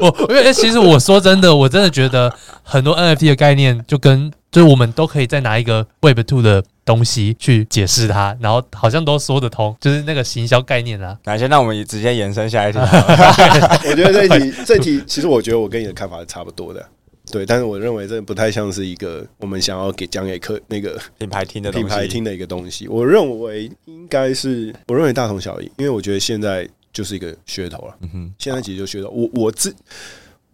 [0.00, 6.64] 我因为其实我说真的，我真的觉得很多 NFT 的概念就跟就是我们都可以再拿一个 Web Two 的。
[6.84, 11.16] 东西去解释它，然后好像都说得通，就是那个行销概念啊。
[11.22, 12.78] 那先让我们直接延伸下一题。
[13.88, 16.84] 我觉得这题这题其实我觉得我跟你的看法是差不多的，
[17.30, 17.46] 对。
[17.46, 22.88] 但是我认为这不太像是一个我们想要给讲给客那个品牌听的品牌听的一个东西。
[22.88, 27.96] 我认为应该是我认为大同小异，因为我觉得现在就是一个噱头了。
[28.00, 29.10] 嗯哼，现在其实就噱头。
[29.10, 29.74] 我我自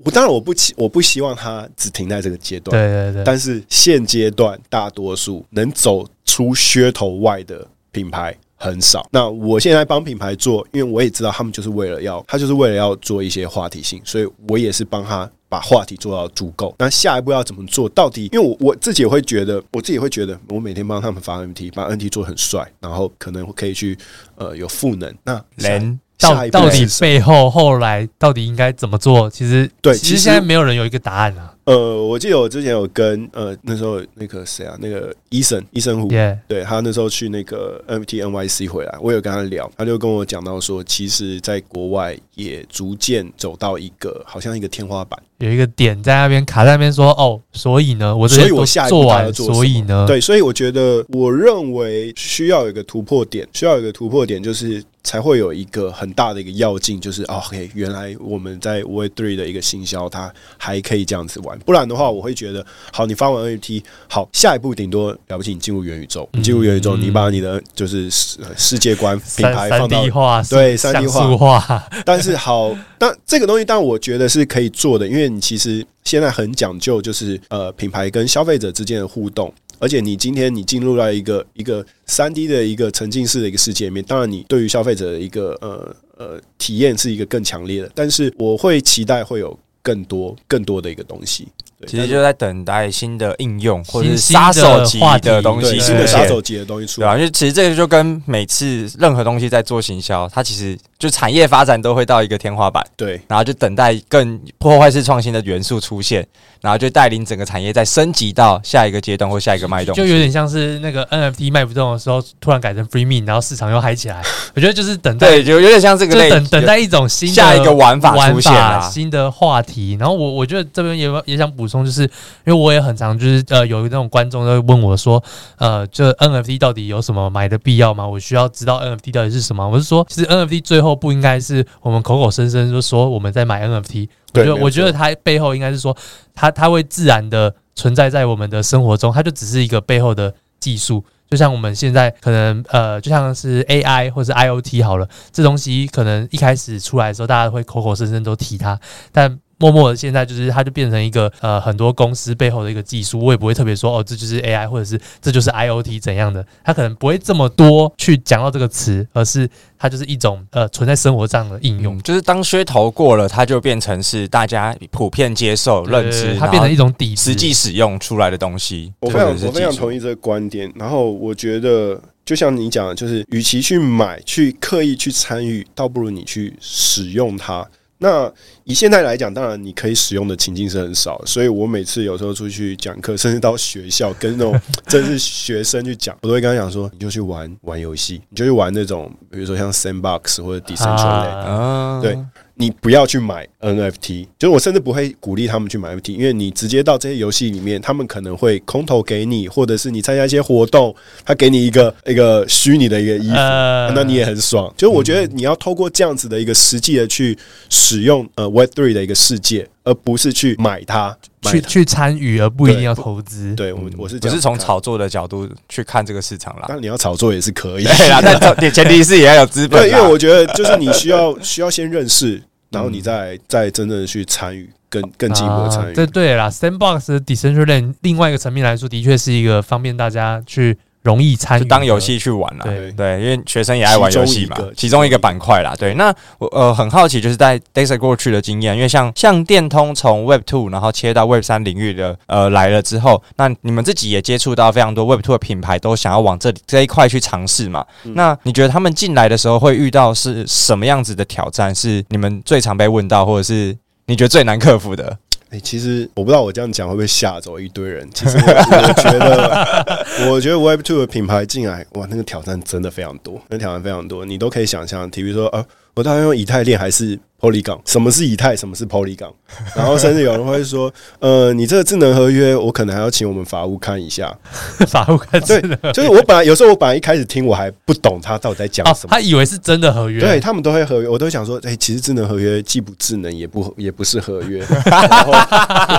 [0.04, 3.24] 我当然我不希我不希望它只停在这个阶段，对对对。
[3.24, 9.08] 但是现阶段大多数能走出噱头外的品牌很少。
[9.10, 16.72] 那我现在帮品牌做，因为我也知道他们就是为了要，他就是为了要做一些话题性，所以我也是帮他把话题做到足够。
[16.78, 18.28] 那下一步要怎么做到底？
[18.32, 23.98] 因为我我自己也会觉得，我自己也会觉得，我每天帮他们发 NFT，把 NFT 做很帅，然后可能可以去
[24.36, 25.12] 呃有赋能。
[25.24, 25.98] 那人。
[26.18, 29.30] 到到底背后后来到底应该怎么做？
[29.30, 31.54] 其实对，其实现在没有人有一个答案啊。
[31.64, 36.38] 呃，我记得我之前有跟呃那时候那个谁啊，那个医生医生虎，Yeah.
[36.48, 54.82] 对他那时候去那个 NFT NYC 回来，我有跟他聊，他就跟我讲到说，其实在国外也逐渐走到一个好像一个天花板，有一个点在那边卡在那边说哦，所以呢，我所以我下一步要做完，所以呢，对，所以我觉得我认为需要有一个突破点，需要有一个突破点就是。
[55.04, 61.58] 才会有一个很大的一个要进，就是 OK，原来我们在 Web3 的一个行销，它还可以这样子玩。
[61.60, 70.04] 不然的话，我会觉得，好，你发完 NFT，好，下一步顶多了不起，你进入元宇宙，你进入元宇宙，你把你的就是世界观品牌放到
[70.50, 79.52] 对三 D 化， 但是好，但这个东西，但我觉得是可以做的，因为你其实现在很讲究，就是呃，品牌跟消费者之间的互动。
[79.80, 91.46] 而且你今天你进入到一个一个三 D 的一个沉浸式的一个世界里面，当然你对于消费者的一个呃呃体验是一个更强烈的，但是我会期待会有更多更多的一个东西。
[91.86, 97.06] 其实就在等待新的应用或者是杀手级的东西，新的杀手级的东西出来。
[97.06, 102.84] 对啊，因为其实这个就跟每次任何东西在做行销，它其实就产业发展都会到一个天花板。
[102.96, 106.26] 对，然后就等待更破坏式创新的元素出现，
[106.60, 109.94] 然后就带领整个产业再升级到下一个阶段或下一个脉动。
[109.94, 114.22] 就有点像是那个 NFT 卖不动的时候，突然改成 Free Mint，然后市场又嗨起来。
[114.54, 119.96] 我觉得就是等待，对，就有点像这个类，等等待一种新的下一个玩法出现啊，新的话题。
[120.00, 122.08] 然后我我觉得这边也也想补充，就是。
[122.44, 125.22] 因为我也很常就是呃有那种观众都会问我说，
[125.58, 128.06] 呃，这 NFT 到底有什么买的必要吗？
[128.06, 129.68] 我需要知道 NFT 到底是什么？
[129.68, 134.08] 我是说，其实 NFT 最后不应该是我们口口声声就说我们在买 NFT。
[134.34, 135.96] 我觉得我觉得它背后应该是说，
[136.34, 141.04] 它它会自然的存在在我们的生活中，它就只是一个背后的技术。
[141.30, 148.80] 就像我们现在可能呃，就像是 AI 或是 IoT 好了，这东西可能一开始出来的时候，大家会口口声声都提它，
[149.12, 159.48] 但默默的，现在就是它就变成一个呃很多公司背后的一个技术，我也不会特别说哦，这就是 AI 或者是这就是 IoT 怎样的，它可能不会这么多去讲到这个词，而是
[159.78, 168.92] 它就是一种呃存在生活上的应用，嗯、就是当噱头过了，它就变成是大家普遍接受认知，它变成一种底实际使用出来的东西。
[169.00, 177.66] 我非常我非常同意这个观点，然后我觉得就像你讲的，就是与其去买去刻意去参与，倒不如你去使用它。
[177.98, 178.32] 那
[178.64, 192.16] 以现在来讲，当然你可以使用的情境是很少，所以我每次有时候出去讲课，甚至到学校跟那种正是学生去讲，我都会跟他讲说，你就去玩玩游戏，你就去玩那种，比如说像 Sandbox 或者 Decentraland，啊，对。
[192.60, 200.94] 你不要去买 NFT，就是我甚至不会鼓励他们去买 NFT，因为你直接到这些游戏里面，他们可能会空投给你，或者是你参加一些活动，
[201.24, 204.74] 他给你一个一个虚拟的一个衣服，呃，那你也很爽。
[204.76, 207.38] 就是我觉得你要透过这样子的一个实际的去
[207.70, 213.54] 使用呃 Web3 的一个世界，而不是去买它，去去参与，而不一定要投资。
[213.54, 216.66] 对，我我是我是从炒作的角度去看这个市场啦。
[216.68, 219.80] 当然你要炒作也是可以， 对啦，但 前提是也要有资本。
[219.80, 222.42] 对，因为我觉得就是你需要 需要先认识。
[222.70, 225.94] 然后你再再真正的去参与，更更进一步的参与。
[225.94, 230.76] 这对啦，Sandbox Decentraland 另外一个层面来说，的确是一个方便大家去。
[231.02, 235.74] 容易参与当游戏去玩了，对对，因为学生也爱玩游戏嘛，其中一个板块啦。
[235.78, 247.86] 对，那我呃很好奇，就是在 Dexter 过去的经验，因为像像电通从 Web Two 然后切到 Web 三领域的呃来了之后，那你们自己也接触到非常多 Web Two 的品牌，都想要往这里这一块去尝试嘛。
[248.02, 251.74] 那你觉得他们进来的时候会遇到是什么样子的挑战？
[251.74, 253.76] 是你们最常被问到，或者是
[254.06, 255.16] 你觉得最难克服的？
[255.50, 258.06] 哎、其实我不知道我这样讲会不会吓走一堆人。
[258.12, 265.08] 其实我，觉得，我觉得 Web Two 的品牌进来，哇，那个挑战真的非常多，那挑战非常多，你都可以想象。
[265.10, 268.56] 比如说，啊，我到底用以太链还是？Polygon，什么是以太？
[268.56, 269.32] 什么是 Polygon？
[269.76, 274.36] 然后甚至有人会说， 呃，你这个智能合约，我可能还要请我们法务看一下。
[274.88, 275.60] 法务看对，
[275.92, 280.20] 就是我本来有时候我本来一开始听我还不懂他到底在讲什么，他以为是真的合约。
[280.20, 284.58] 对，他们都会合约，我都想说，哎，其实智能合约既不智能，也不也不是合约。
[284.84, 285.32] 然后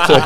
[0.08, 0.22] 对，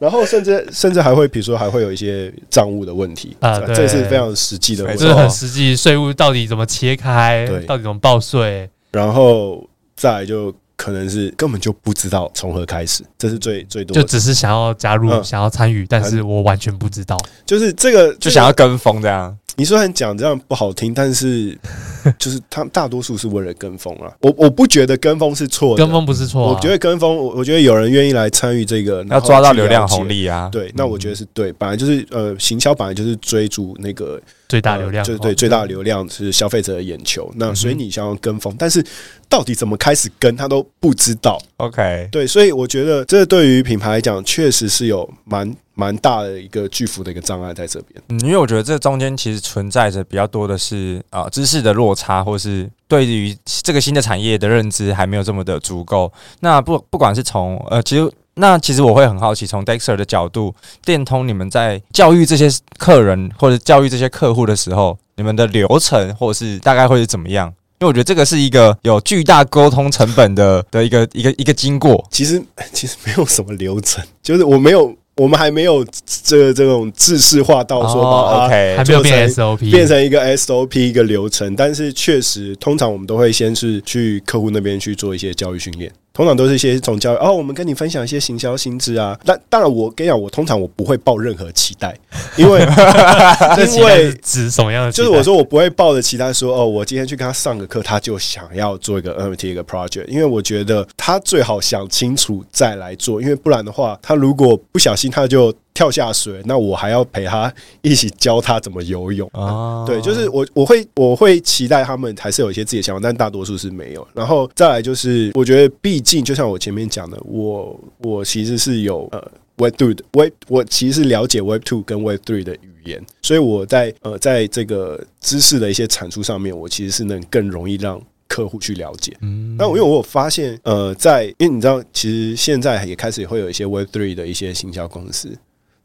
[0.00, 7.46] 然后甚至甚至还会，比如说还会有一些账务的问题啊，这是非常实际的问题，这是很实际，税务到底怎么切开？
[7.46, 8.68] 对，到底怎么报税？
[8.90, 9.64] 然后。
[9.98, 19.36] 再来就可能是根本就不知道从何开始，这是最最多的，就只是想要加入、嗯、想要参与，但是我完全不知道，就是这个就想要跟风这样。
[19.56, 21.58] 你虽然讲这样不好听，但是
[22.16, 24.06] 就是他大多数是为了跟风啊。
[24.20, 26.54] 我我不觉得跟风是错的，跟风不是错、啊。
[26.54, 30.48] 我觉得跟风，我我觉得有人愿意来参与这个，要抓到流量红利啊。
[30.52, 31.52] 对，那我觉得是对。
[31.54, 37.30] 本来就是呃，行销本来就是追逐那个最大流量，就是对最大流量是消费者的眼球。
[37.36, 38.84] 那所以你想要跟风，但是
[39.28, 41.40] 到底怎么开始跟他都不知道。
[41.58, 45.54] OK，对，所以我觉得这对于品牌来讲，确实是有蛮。
[45.78, 53.32] 蛮大的一个巨幅的一个障碍在这边，嗯，因为我觉得这中间其实存在着比较多的是啊、呃、知识的落差，或是对于
[53.62, 56.12] 这个新的产业的认知还没有这么的足够。
[56.40, 67.48] 那不不管是从呃，其实那其实我会很好奇，从 Dexter 的角度，电通你们在教育这些客人或者教育这些客户的时候，你们的流程或者是大概会是怎么样？
[67.80, 72.04] 因为我觉得这个是一个有巨大沟通成本的的一个一个一个经过。
[72.10, 74.94] 其实 其实没有什么流程，就是我没有。
[75.18, 85.92] 我们还没有这这种制式化到说把它还没有变 SOP 变成一个 SOP 一个流程，但是确实通常我们都会先是去客户那边去做一些教育训练。
[86.18, 89.16] 通常都是一些总教育哦，我们跟你分享一些行销薪资啊。
[89.24, 91.96] 那当然，我跟你讲，我通常我不会抱任何期待，
[92.36, 92.66] 因为
[93.72, 94.90] 因为指什么样的？
[94.90, 105.54] 就是我说我不会抱着期待说哦，我今天去跟他上个课，他就想要做一个 NFT 一个 project，因为我觉得他最好想清楚再来做，因为不然的话，他如果不小心他就。
[105.78, 109.86] 跳下水，那我还要陪他一起教他怎么游泳啊？
[109.86, 114.04] 对，就是我我会我会期待他们还是有一些自己的想法，但大多数是没有。
[114.12, 119.24] 然后再来就是，我觉得毕竟就像我前面讲的，我我其实是有呃
[119.58, 129.16] Web Two 的 Web，我其实是了解 Web Two 跟 Web Three 的语言，所以我在呃在这个知识的一些产出上面，我其实是能更容易让客户去了解。
[129.20, 135.38] 嗯，那我因为我有发现，呃，在因为你知道，其实现在也开始也会有一些 Web Three 的一些行销公司。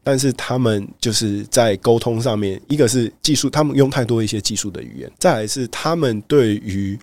[0.04, 6.96] 但是他们就是在沟通上面，一个是技术，他们用太多一些技术的语言；再来是他们对于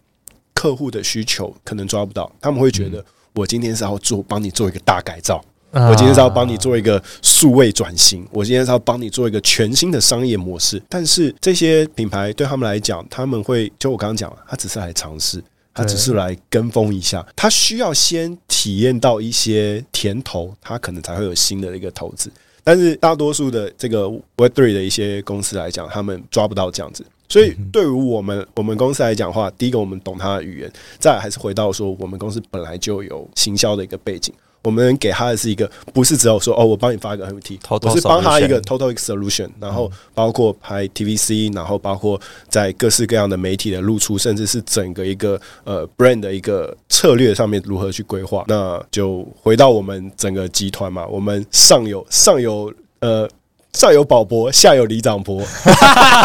[0.54, 10.80] 客户的需求可能抓不到，他们会觉得我今天是要做帮你做一个大改造，我今天是要帮你做一个数位转型，我今天是要帮你做一个全新的商业模式。
[10.88, 15.43] 但是这些品牌对他们来讲，他们会就我刚刚讲了，他只是来尝试，
[15.74, 22.32] 他只是来跟风一下，他需要先体验到一些甜头，他可能才会有新的一个投资。
[22.64, 24.05] 但是大多数的这个
[24.38, 34.34] Web3 的一些公司来讲，他们抓不到这样子，所以对于我们我们公司来讲的话，第一个我们懂他的语言，再来还是回到说，我们公司本来就有行销的一个背景。
[34.64, 48.43] 我们给他的是一个，不是只有说哦，我帮你发一个 NFT，我是帮他一个 total solution，然后包括拍 TVC，然后包括在各式各样的媒体的露出，甚至是整个一个呃 brand 的一个策略上面如何去规划。
[48.47, 53.28] 那就回到我们整个集团嘛，我们上有上有呃
[53.74, 55.43] 上有宝博，下有李长博。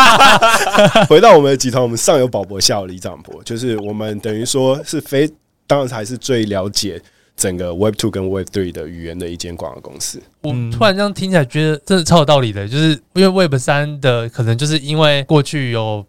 [1.09, 5.27] 回到我们的集团，我们上有宝博，下有李长博，就是我们等于说是非，
[5.67, 7.01] 当然才是最了解。
[7.37, 16.05] 整个 Web Two 跟 Web Three 的语言的一间广告公司，我突然这样听起来觉得真的超有道理的，就是因为 Web 三的可能就是因为过去有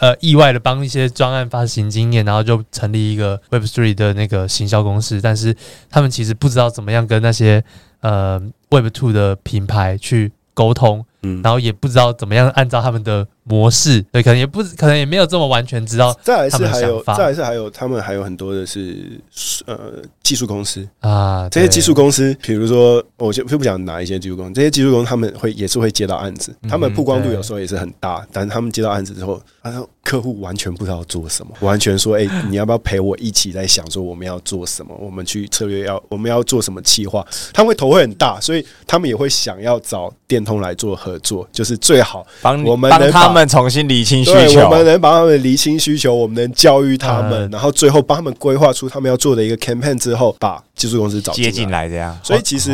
[0.00, 5.56] 呃意外的帮一些专案发行经验，然后就成立一个 Web Three 的那个行销公司，但是
[5.88, 7.64] 他们其实不知道怎么样跟那些
[8.00, 8.38] 呃
[8.70, 16.12] Web Two 的品牌去沟通，嗯，然后也不知道怎么样按照他们的模式，对，可能也不可能也没有这么完全知道。
[16.22, 19.20] 再来是还有，再来是还有，他们还有很多的是
[19.66, 19.78] 呃
[20.22, 52.18] 技术公司啊，这些技术公司，比如说我就不讲哪一些技术公司，这些技术公司他们会也是会接到案子，他们曝光度有时候也是很大，但是他们接到案子之后，他说客户完全不知道做什么，完全说哎，你要不要陪我一起在想说我们要做什么，我们去策略要我们要做什么计划，他们会头会很大，所以他们也会想要找电通来做合作，就是最好帮我们帮他们重新理清需求，我们能帮他们理清需求，我们能教育他们，然后最后帮他们规划出他们要做的一个 campaign 之后，把技术公司找接进来这样。
[52.22, 52.72] 所以其实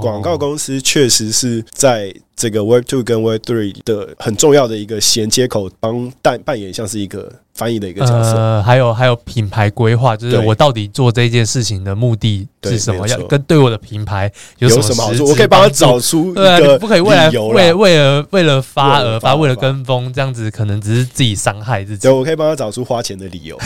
[0.00, 2.14] 广告公司确实是在。
[2.34, 7.30] 这个 Web Two 跟 Web Three 的很重要的一个衔接口，帮扮扮演像是一个
[7.62, 8.36] 翻译的一个角色。
[8.36, 13.06] 呃，还有还有品牌规划，就是我到底做这件事情的目的是什么？
[13.06, 15.26] 要跟对我的品牌有什么，有什么好处？
[15.26, 22.02] 我可以帮他找出对，不可以为了为为了为了发而发，为了跟风这样子，可能只是自己伤害自己。
[22.02, 23.56] 对，我可以帮他找出花钱的理由。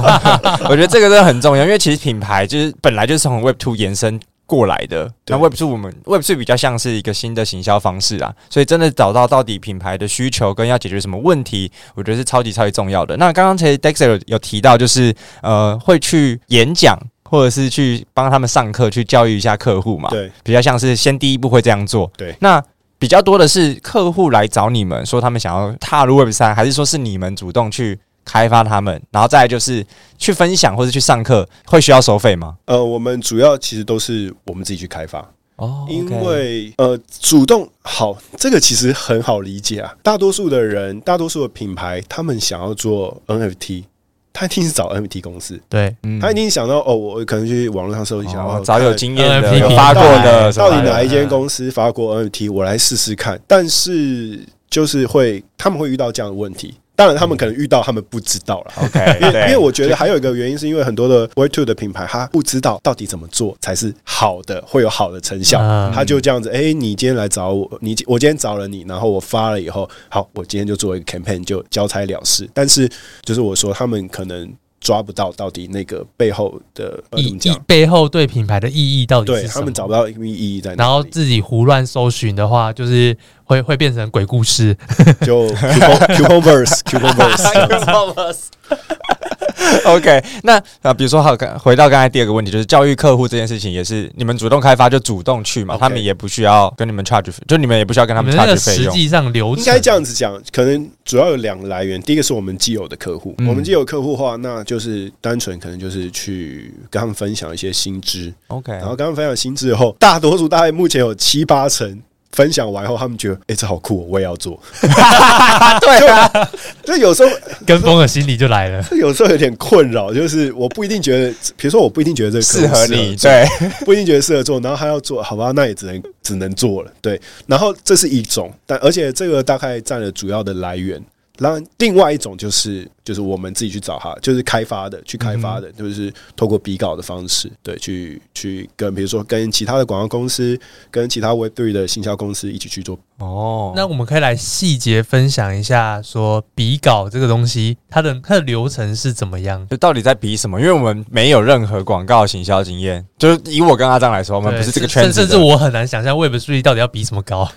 [0.68, 4.18] 我觉得这个真的很重要，因为其实品牌就是本来就是从 Web Two 延伸。
[4.46, 13.16] 过来的，那 Web 2我们 Web 2比较像是一个新的行销方式啊，所以真的找到到底品牌的需求跟要解决什么问题，我觉得是超级超级重要的。
[13.16, 22.34] 那刚刚其实 Dexter 有，有提到，就是呃会去演讲或者是去帮他们上课，去教育一下客户嘛，对，比较像是先第一步会这样做，对。
[22.40, 22.62] 那
[22.98, 27.98] 比较多的是客户来找你们说他们想要踏入 Web 三还是说是你们主动去？
[28.26, 29.86] 开发他们，然后再来就是
[30.18, 32.56] 去分享或者去上课，会需要收费吗？
[32.66, 39.94] 呃，我们主要其实都是我们自己去开发哦，因为呃，主动好，这个其实很好理解啊。
[40.02, 43.84] 大多数的人，大多数的品牌，他们想要做 NFT，
[44.32, 53.40] 他一定是找 NFT 公司，对，他一定想到哦，我可能去网络上搜一下，哦，找有经验的、有发过的，到底哪一间公司发过 NFT，我来试试看。
[53.46, 56.74] 但是就是会，他们会遇到这样的问题。
[56.96, 58.72] 当然，他们可能遇到，他们不知道了。
[58.82, 65.58] OK，因为因为我觉得还有一个原因，是因为很多的 way Two 的品牌，他不知道到底怎么做才是好的，会有好的成效。
[65.94, 72.48] 他就这样子，哎，你今天来找我，你我今天找了你，然后我发了以后，好，我今天就做一个 campaign，就交差了事。
[72.54, 72.90] 但是，
[73.22, 74.50] 就是我说，他们可能。
[74.86, 79.54] 抓不到到底那个背后的意义，背后对品牌的意义到底是什么？
[79.54, 80.76] 他们找不到意义在。
[80.76, 84.76] 然后自己胡乱搜寻的话，就是会会变成鬼故事。
[85.22, 88.46] 就 Cucumberverse，Cucumberverse。
[89.84, 95.78] OK，那啊，比如说，好，回到刚才第二个问题，就是教育客户这件事情，也是你们主动开发就主动去嘛？Okay.
[95.78, 98.84] 他们也不需要跟你们 charge，就你们也不需要跟他们 charge 费用。
[98.84, 102.00] 实际上流程应该这样子讲，可能主要有两个来源。
[102.02, 108.32] 第一个是我们既有的客户，嗯、我们既有客户的话，那就是单纯可能就是去跟他们分享一些新知。
[108.48, 112.02] OK，然后跟他们分享新知以后，大多数大概目前有七八成。
[112.36, 114.60] 分享完后，他们觉得，哎、欸，这好酷，我也要做。
[115.80, 116.50] 对啊，
[116.84, 117.34] 就有时候
[117.64, 118.84] 跟风的心理就来了。
[118.92, 123.46] 有时候有点困扰，就是我不一定觉得，比如说我不一定觉得这适合你，对，
[123.86, 126.92] 不一定觉得适合做，然后他要做，好吧，那也只能只能做了。
[127.00, 131.02] 对，然后这是一种，但而且这个大概占了主要的来源。
[131.38, 132.86] 然后另外一种就是。
[133.06, 140.58] 就是我们自己去找他，就是开发的，去开发的，就是透过比稿的方式，对，去去跟比如说跟其他的广告公司，
[140.90, 142.98] 跟其他 Web3 的行销公司一起去做。
[143.18, 149.64] 哦，那我们可以来细节分享一下，说比稿这个东西，它的它的流程是怎么样？
[149.70, 150.60] 就到底在比什么？
[150.60, 157.48] 因为我们没有任何广告行销经验，就是以我跟阿张来说，我们不是这个圈子，甚至我很难想象 Web Three 到底要比什么高。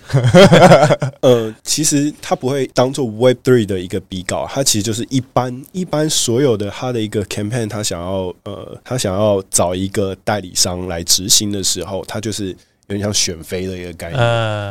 [1.20, 5.39] 呃，其实它不会当做 Web Three 的一个比稿，它其实就是一般。
[5.72, 14.18] 一般所有的他的一个 campaign，他想要呃，他想要找一个代理商来执行的时候，他就是有点像选妃的一个概念。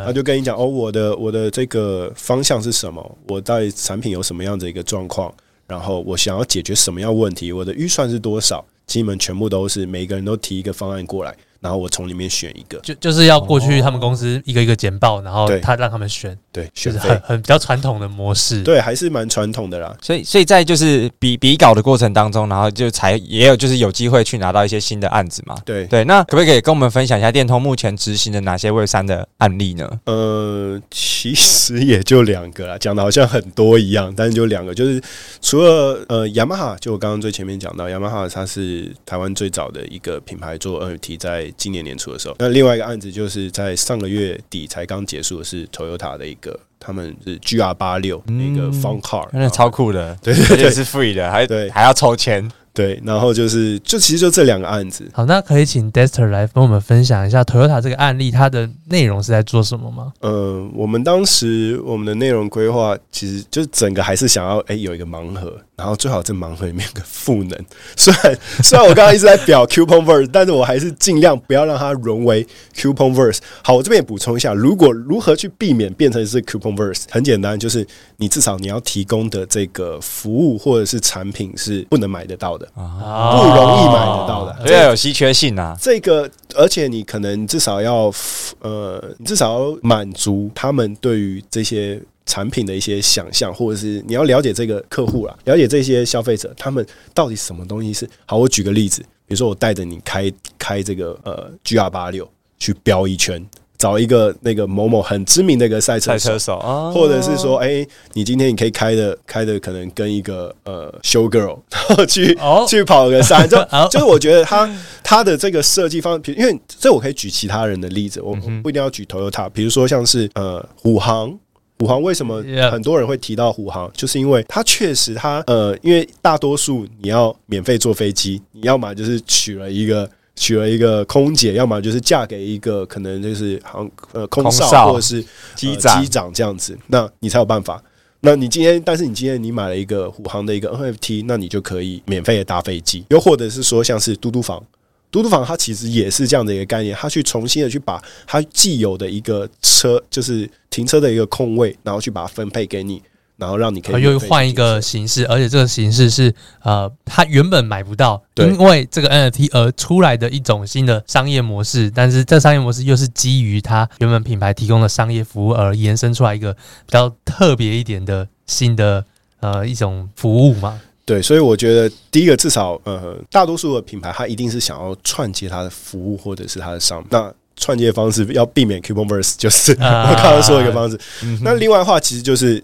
[0.06, 3.18] 他就跟你讲哦，我的我的这个方向是什么？
[3.28, 5.34] 我到底产品有什么样的一个状况？
[5.68, 7.52] 然后我想要解决什么样问题？
[7.52, 8.66] 我的预算是多少？
[8.88, 11.36] 基本全部都是每个人都提一个方案过来。
[11.62, 19.94] 然后我从里面选一个，就就是要过去他们公司一个一个简报，然后他让他们选，对，选很很比较传统的模式，对，还是蛮传统的啦。
[20.02, 25.56] 所以所以在就是比比稿的过程当中，然后就才也有就是有机会去拿到一些新的案子嘛。
[25.66, 30.00] 对对，那可不可以跟我们分享一下电通目前执行的哪些 Web 三的案例呢？
[30.06, 35.02] 呃，其实也就两个啦，讲的好像很多一样，但是就两个，就是
[35.42, 41.49] 除了呃雅马哈，就我刚刚最前面讲到雅马哈，它是台湾最早的一个品牌做 NFT 在。
[41.58, 52.50] 今年年初的时候，那另外一个案子就是在上个月底才刚结束的是 Toyota 的一个，他们是 GR 八六那个 Fun Car，那超酷的，对对对，是 free 的，还对还要抽签。
[52.72, 55.04] 对，然后就是，就其实就这两个案子。
[55.12, 60.14] 好，那可以请 Dexter 来跟我们分享一下 Toyota 这个案例，它的内容是在做什么吗？
[60.22, 67.58] 呃，我们当时我们的内容规划，其实就是整个还是想要，哎，有一个盲盒，然后最好在盲盒里面个赋能。
[67.96, 73.38] 虽然虽然我刚刚一直在表 Couponverse，但是我还是尽量不要让它沦为 Couponverse。
[73.64, 82.68] 好，我这边也补充一下，如果如何去避免变成是 Couponverse，很简单，就是你至少你要提供的这个服务或者是产品是不能买得到的。
[82.76, 85.78] 啊，不容易买得到的，这要有稀缺性啊。
[85.80, 88.12] 这个，而且你可能至少要，
[88.60, 98.38] 呃，你至少要满足他们对于这些产品的一些想象，或者是你要了解这个客户啦，了解这些消费者，他们到底什么东西是好。
[98.38, 103.44] 我举个例子，比如说我带着你开开这个呃 GR 八六去飙一圈。
[103.80, 113.58] 找一个那个某某很知名的一个赛车赛车手啊，或者是说，哎、欸，你今天你可以开的开的可能跟一个呃 show girl 然 后去、哦、去跑个山，就
[113.90, 114.70] 就是我觉得他
[115.02, 121.40] 他的这个设计方，因为这我可以举其他人的例子，我不一定要举 Toyota，比如说像是呃虎航，
[121.80, 130.10] 虎航为什么很多人会提到虎航，就是因为它确实它呃，因为大多数你要免费坐飞机，你要么就是娶了一个。
[130.36, 135.22] 娶了一个空姐，要么就是嫁给一个可能就是航呃空少或者是
[135.54, 137.84] 机长机长这样子，那你才有办法。
[138.22, 143.04] 那你今天，但是你今天你买了一个虎航的一个 NFT，那你就可以免费的搭飞机。
[143.10, 144.64] 又或者是说，像是嘟嘟房，
[145.12, 153.02] 嘟嘟房它其实也是这样的一个概念，它去重新的去把它既有的一个车，就是停车的一个空位，然后去把它分配给你。
[153.40, 161.90] 然后让你可以又换一个形式，而且这个形式是呃，它原本买不到，因为这个 NFT 而出来的一种新的商业模式。
[161.90, 169.06] 但是这商业模式又是基于它原本品牌提供的商业服务而延伸出来一个比较特别一点的新的
[169.40, 170.78] 呃一种服务嘛。
[171.10, 177.08] 对，所以我觉得第一个至少呃，大多数的品牌它一定是想要串接它的服务或者是它的商品。
[177.12, 181.00] 那串接方式要避免 Couponverse， 就是我刚刚说的一个方式。
[181.42, 182.64] 那另外的话，其实就是。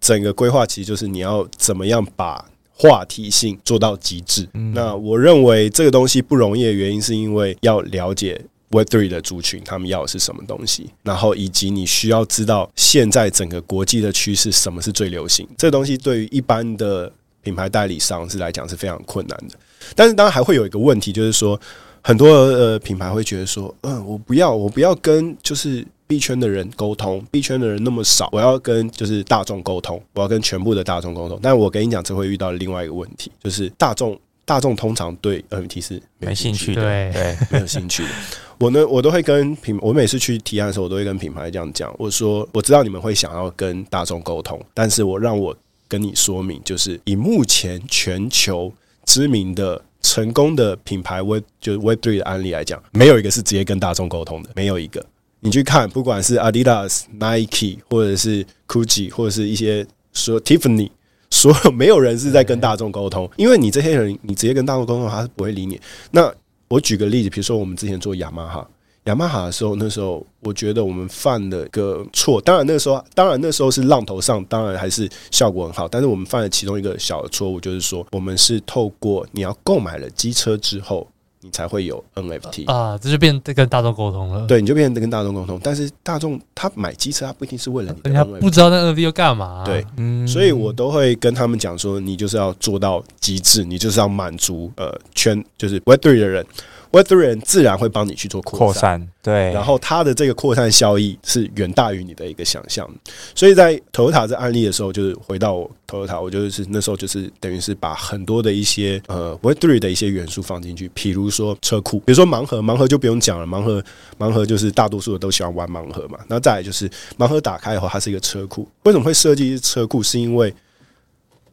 [0.00, 4.46] 整个规划其实就是你要怎么样把话题性做到极致。
[4.74, 8.38] 那我认为这个东西不容易的原因，是因为要了解
[8.72, 15.48] Web3 的族群，他们要的是什么东西，然后以及你需要知道现在整个国际的趋势，什么是最流行。
[15.56, 17.10] 这个东西对于一般的
[17.44, 19.54] 品牌代理商是来讲是非常困难的。
[19.94, 21.60] 但是当然还会有一个问题，就是说
[22.02, 25.86] 很多呃品牌会觉得说，嗯，我不要，我不要跟就是。
[26.06, 31.40] B 圈的人沟通，，B 圈的人那么少，我要跟就是大众沟通，我要跟全部的大众沟通。
[31.42, 38.10] 但我跟你讲，这会遇到另外一个问题，就是大众大众通常对 NFT 是没兴趣的，对对，没有兴趣的。
[38.58, 45.56] 我呢，我都会跟品，我每次去提案的时候，我都会跟品牌这样讲，我说我知道你们会想要跟大众沟通，但是我让我
[45.88, 48.72] 跟你说明，就是以目前全球
[49.04, 49.82] 知名的。
[50.04, 55.02] 成功的品牌 w e 就 w e Three 的案例来讲，没有一个是直接跟大众沟通的，没有一个。
[55.40, 60.90] 你去看，不管是 Adidas、Nike，或者是 Gucci，或者是一些说 Tiffany，
[61.30, 65.80] 所有没有人是在跟大众沟通，因为你这些人，你直接跟大众沟通，他是不会理你。
[66.10, 66.30] 那
[66.68, 68.68] 我举个例子，比如说我们之前做雅马哈。
[69.04, 72.40] 雅马哈的时候，那时候我觉得我们犯了一个错。
[72.40, 75.86] 当然那时候，当然那时候是浪头上，当然还是效果很好。
[75.86, 81.06] 但是我们犯了其中一个小的错误，就是说我们是透过你要购买了机车之后，
[81.42, 84.46] 你才会有 NFT 啊，这就变得跟大众沟通了。
[84.46, 85.60] 对，你就变成跟大众沟通。
[85.62, 89.64] 但是大众他买机车，他不一定是为了你的 NFT，人家不知道那 NFT 要干嘛啊。
[89.66, 89.84] 对，
[90.26, 96.46] 所以我都会跟他们讲说，你就是要做到极致，你就是要满足呃圈，就是 Web3 的人。
[96.94, 102.88] Web3 人自然会帮你去做扩散，散，对，然后它的这个扩散效益是远大于你的一个想象。
[103.34, 113.82] 所以在 Toyota 这案例的时候，就是回到 Toyota，我就是那时候就是等于是把很多的一些呃 Web3 的一些元素放进去，比如说车库，比如说盲盒，盲盒就不用讲了，盲盒
[114.16, 116.20] 盲盒就是大多数的都喜欢玩盲盒嘛。
[116.28, 116.88] 那再来就是
[117.18, 120.00] 盲盒打开以后，它是一个车库，为什么会设计车库？
[120.00, 120.54] 是因为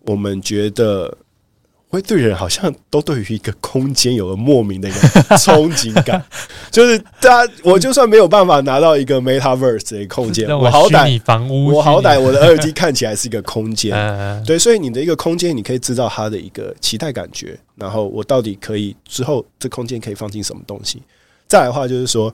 [0.06, 1.18] 我们觉得。
[1.92, 5.00] 会对人好像都对于一个空间有了莫名的一个
[5.38, 6.24] 憧憬感，
[6.72, 13.92] 就是大家，我就算没有办法拿到一个 Metaverse 的空间，我好歹房屋，我好歹我的耳机看起来是一个空间，
[14.48, 21.04] 对，所以你的一个空间，你可以制造它的一个期待感觉，然后我到底可以之后这空间可以放进什么东西？
[21.46, 22.34] 再来的话就是说，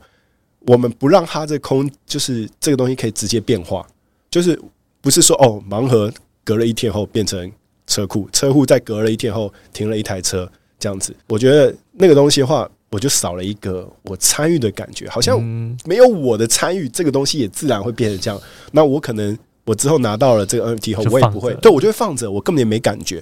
[0.68, 3.84] 我们不让它这空，就是这个东西可以直接变化，
[4.30, 4.60] 就是
[5.02, 7.52] 不是说哦，盲盒隔了一天后变成。
[7.88, 15.42] 车库车库在隔了一天后停了一台车，这样子，我觉得那个东西的话，我就少了一个我参与的感觉，好像
[15.86, 18.40] 没有我的参与，这个东西也自然会变成这样。
[18.72, 23.22] 那我可能我之后拿到了这个 NFT 后，我也不会，对我就会放着，我根本也没感觉。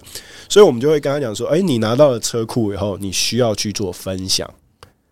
[0.50, 4.48] 所以我们就会跟他讲说：“哎，你拿到了车库以后，你需要去做分享，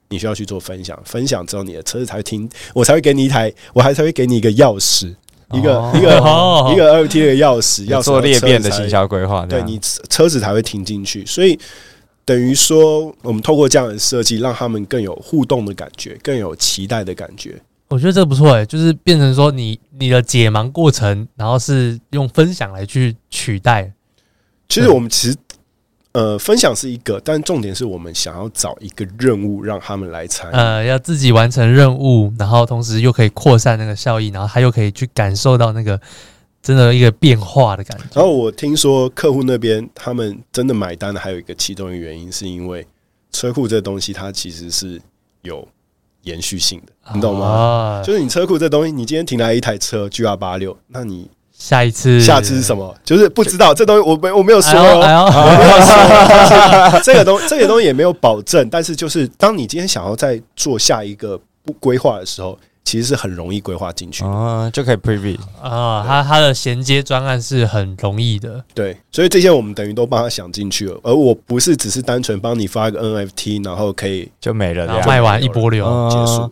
[0.10, 5.16] 你需要去做分享，分享之后你的车子才会停，我才会给你一台，我还才会给你一个钥匙。”
[5.52, 9.80] 一个、哦、一个、哦、一个 NFT 的钥匙，要做裂变的行销规划，对你
[10.10, 11.26] 车子才会停进去。
[11.26, 11.60] 所以
[12.26, 17.62] 等于说，我们透过这样的设计，让他们更有互动的感觉，更有期待的感觉。
[17.90, 23.92] 我觉得这个不错欸，就是变成说你你的解盲过程，然后是用分享来去取代。
[24.70, 25.36] 其实我们其实。
[26.14, 30.54] 呃，分享是一个，但重点是我们想要找一个任务让他们来参与。
[30.54, 36.00] 呃，要自己完成任务，然后同时又可以扩散那个效益，然后他又可以去感受到那个
[36.62, 38.04] 真的一个变化的感觉。
[38.14, 42.86] 然后我听说客户那边他们真的买单的，还有一个其中一个原因是因为
[43.32, 45.02] 车库这东西它其实是
[45.42, 45.68] 有
[46.22, 47.48] 延续性的，你懂吗？
[47.48, 51.28] 啊、就是你车库这东西，你今天停来一台车 GR 八六，那你。
[51.64, 52.94] 下一次，下次是什么？
[53.06, 55.80] 就是不知道这东西，我没我没有说，我没有
[56.92, 58.70] 说， 这个东这个东西也没有保证。
[58.70, 66.04] 但是，就是当你今天想要再做下一个不规划的时候，其实是很容易规划进去啊，就可以 preview 啊。
[66.06, 68.98] 它它的衔接专案是很容易的，对。
[69.10, 76.52] 所以这些我们等于都帮他想进去了，而我不是只是单纯帮你发一个 NFT，然后可以就没了，卖完一波流结束。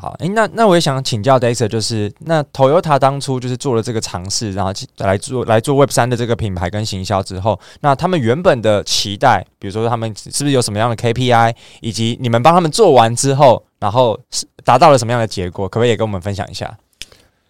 [0.00, 16.78] 好，诶、那那我也想请教 Dexter，就是那 Toyota 当初就是做了这个尝试，然后来做来做 Web 三的这个品牌跟行销之后，那他们原本的期待，比如说他们是不是有什么样的 KPI，以及你们帮他们做完之后，然后是达到了什么样的结果，可不可以也跟我们分享一下？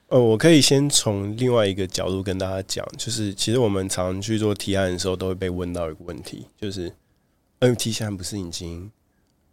[0.09, 6.90] 呃，我可以先从另外一个角度跟大家讲，就是其实我们常去做提案的时候，都会被问到一个问题，就是
[7.61, 8.90] NFT 现在不是已经。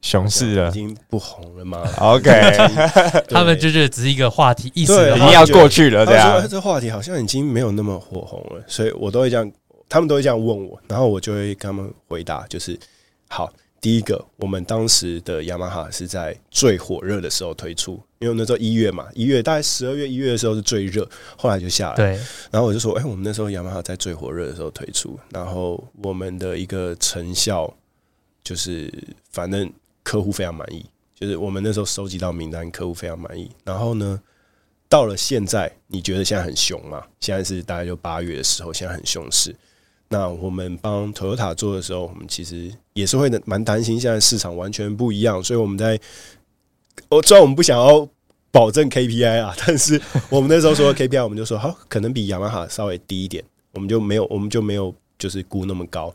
[0.02, 2.30] 熊市了，已经不红了吗？OK，
[3.28, 6.06] 他们就觉得只是一个话题，意思已经要过去了。
[6.06, 9.52] 这样，这话题好像已经没有那么火红了，所以我都会这样，
[9.89, 12.80] 他们都会这样问我，然后我就会跟他们回答，就是
[13.30, 21.96] 好，第一个，我们当时的雅马哈是在最火热的时候推出，因为那时候一月嘛，一月大概十二月一月的时候是最热，后来就下来。
[21.96, 22.10] 对，
[22.52, 27.74] 然后我就说，哎，我们那时候雅马哈在最火热的时候推出，然后我们的一个成效
[28.43, 28.93] 就是，
[29.32, 29.68] 反正。
[30.06, 30.86] 客户非常满意，
[31.16, 33.49] 就是我们那时候收集到名单，客户非常满意。
[33.64, 34.22] 然后呢，
[34.88, 37.03] 到了现在，你觉得现在很熊吗？
[37.20, 39.53] 现在是大概就八月的时候，现在很熊市。
[40.10, 45.43] 那我们帮 Toyota 做的时候，我们其实也是会蛮担心，现在市场完全不一样。
[45.43, 45.99] 所以我们在，
[47.10, 48.08] 我知道我们不想要
[48.51, 49.99] 保证 KPI 啊， 但是
[50.30, 53.43] 我们那时候说 KPI，我们就说好，可能比雅马哈稍微低一点，
[53.74, 56.14] 我们就没有，我们就没有就是估那么高。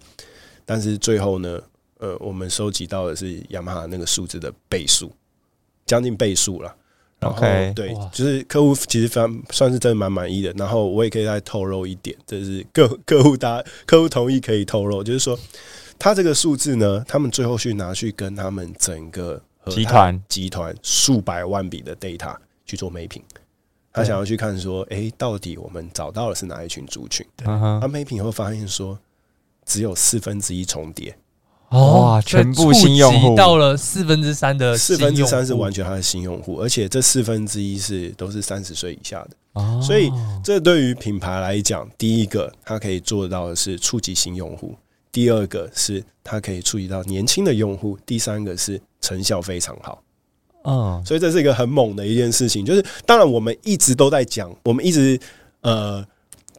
[0.65, 1.61] 但是最后呢，
[2.01, 5.13] 呃，我们收集到的是雅马哈那个数字的倍数，
[5.87, 6.75] 将近倍数了。
[7.19, 7.75] 然后 Okay.
[7.75, 10.51] 对，就是客户其实非常算是真的蛮满意的。
[10.57, 15.39] 然后我也可以再透露一点，就是客 客户大客户同意可以透露，就是说
[15.99, 22.35] 他这个数字呢，他们最后去拿去跟他们整个集团集团数百万笔的 data
[22.65, 23.21] 去做 mapping，
[23.93, 27.27] 他想要去看说，哎、欸，到底我们找到的是哪一群族群？
[27.37, 28.99] 他 mapping 以后发现说，
[29.67, 31.15] 只有四分之一重叠。
[31.71, 32.21] 哇！
[32.23, 39.81] 全部新用户到了四分之三的四分之三是完全他的新用户，而且这四分之一是都是三十岁以下的。
[39.81, 40.11] 所以
[40.43, 44.71] 这对于品牌来讲，第一个它可以做到的是触及新用户；
[45.13, 50.03] 第二个是它可以触及到年轻的用户；第三个是成效非常好。
[50.65, 52.65] 嗯，所以这是一个很猛的一件事情。
[52.65, 55.19] 就是当然我们一直都在讲，我们一直
[55.61, 56.05] 呃。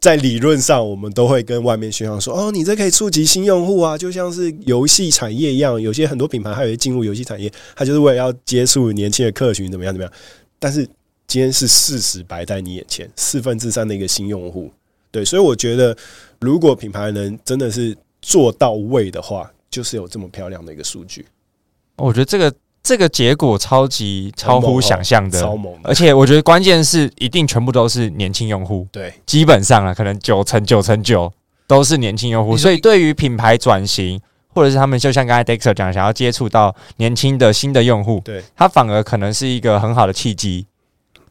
[0.02, 5.80] 在理论上，我们都会跟外面宣传说：“哦，你这可以触及新用户啊，就像是游戏产业一样。
[5.80, 10.12] 有些很多品牌，还有进入游戏产业，它就是为了要接触年轻的客群，怎么样怎么样。
[10.58, 10.84] 但是
[11.28, 14.72] 今天是事实摆在你眼前，四分之三的一个新用户，
[15.12, 15.96] 对，所以我觉得，
[16.40, 21.24] 如果品牌能真的是做到位的话，就是有这么漂亮的一个数据。
[21.94, 22.52] 我觉得这个。
[22.82, 25.72] 这个结果超级超乎想象的，超猛！
[25.84, 31.32] 而且我觉得关键是一定全部都是年轻用户，对，基本上啊，可能九成九成九
[31.68, 32.56] 都是年轻用户。
[32.56, 40.66] 所以对于品牌转型，或者是他们就像刚才 Dexter 讲，想要接触到年轻的新的用户，对，他反而可能是一个很好的契机。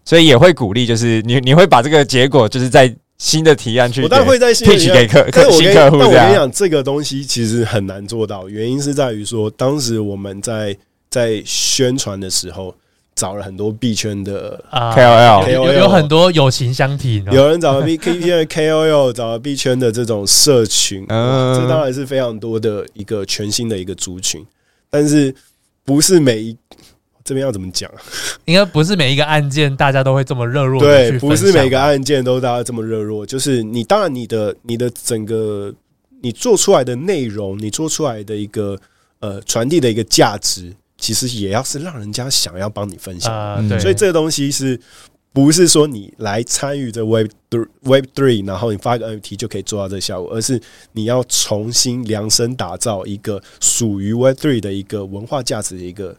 [0.05, 5.97] 所以也会鼓励，就是你你会把这个结果，就是在新的提案去，我当然会在新的提案给客客 新客户。
[5.99, 10.77] 但我跟你讲，这个东西其实很难做到，原因是在于说，当时我们在。
[11.11, 12.73] 在宣传的时候，
[13.13, 24.43] 找了很多币圈的 KOL，有有很多友情相挺，有人找了 B K P 的 KOL，找了币圈的这种社群，这当然是非常多的一个全新的一个族群。
[24.89, 25.35] 但是
[25.83, 26.57] 不是每一
[27.23, 27.91] 这边要怎么讲？
[28.45, 30.79] 应该不是每一个案件大家都会这么热络。
[30.79, 33.25] 对，不是每个案件都大家这么热络。
[33.25, 35.73] 就是你当然你的你的整个
[36.21, 38.77] 你做出来的内容，你做出来的一个
[39.19, 40.73] 呃传递的一个价值。
[41.01, 44.79] 其实也要是让人家想要帮你分享，呃、所以这个东西是
[45.33, 56.15] 不是说你来参与这 Web Three Web Three，然后你发一个 NFT 就可以做到这个效果，而是你要重新量身打造一个属于 Web Three 的一个文化价值的一个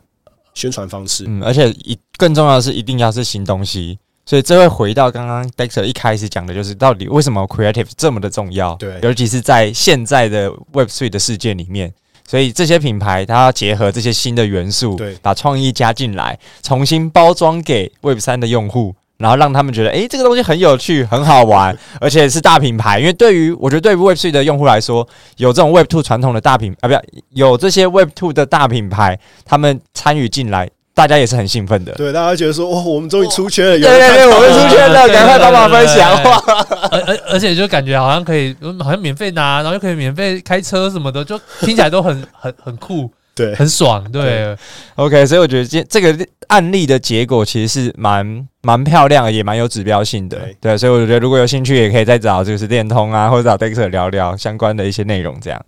[0.53, 1.27] 宣传方式。
[1.29, 3.99] 嗯，而且一更重要的是，一定要是新东西。
[4.27, 8.75] 所以这会回到刚刚 Dexter 一开始讲的，就是到底为什么 Creative 这么的重要？
[8.77, 11.95] 对，尤其是在现在的 Web Three 的世界里面。
[12.27, 22.99] 所以这些品牌，它要结合这些新的元素，对，把创意加进来，重新包装给 Web 三的用户，然后让他们觉得，诶、欸，这个东西很有趣，很好玩， 而且是大品牌。
[22.99, 25.07] 因为对于我觉得，对于 Web Three 的用户来说，
[25.37, 30.69] 有这种 Web two 传统的大品啊，不要有这些 Web two 的大品牌，他们参与进来。
[30.95, 36.13] 大家也是很兴奋的，对，大家觉得说，哇，我们终于出圈了， 对对对，我们出圈了， 赶快帮忙分享，
[36.91, 44.57] 而而而且就感觉好像可以，好像免费拿，然后又可以免费开车什么的，就听起来都很 很很酷，对，很爽，对，对
[44.97, 55.65] ，OK，所以我觉得这这个案例的结果其实是蛮蛮漂亮的，也蛮有指标性的，对，对，所以我觉得如果有兴趣，也可以再找就是电通啊，或者找 Dexter 聊聊相关的一些内容，这样。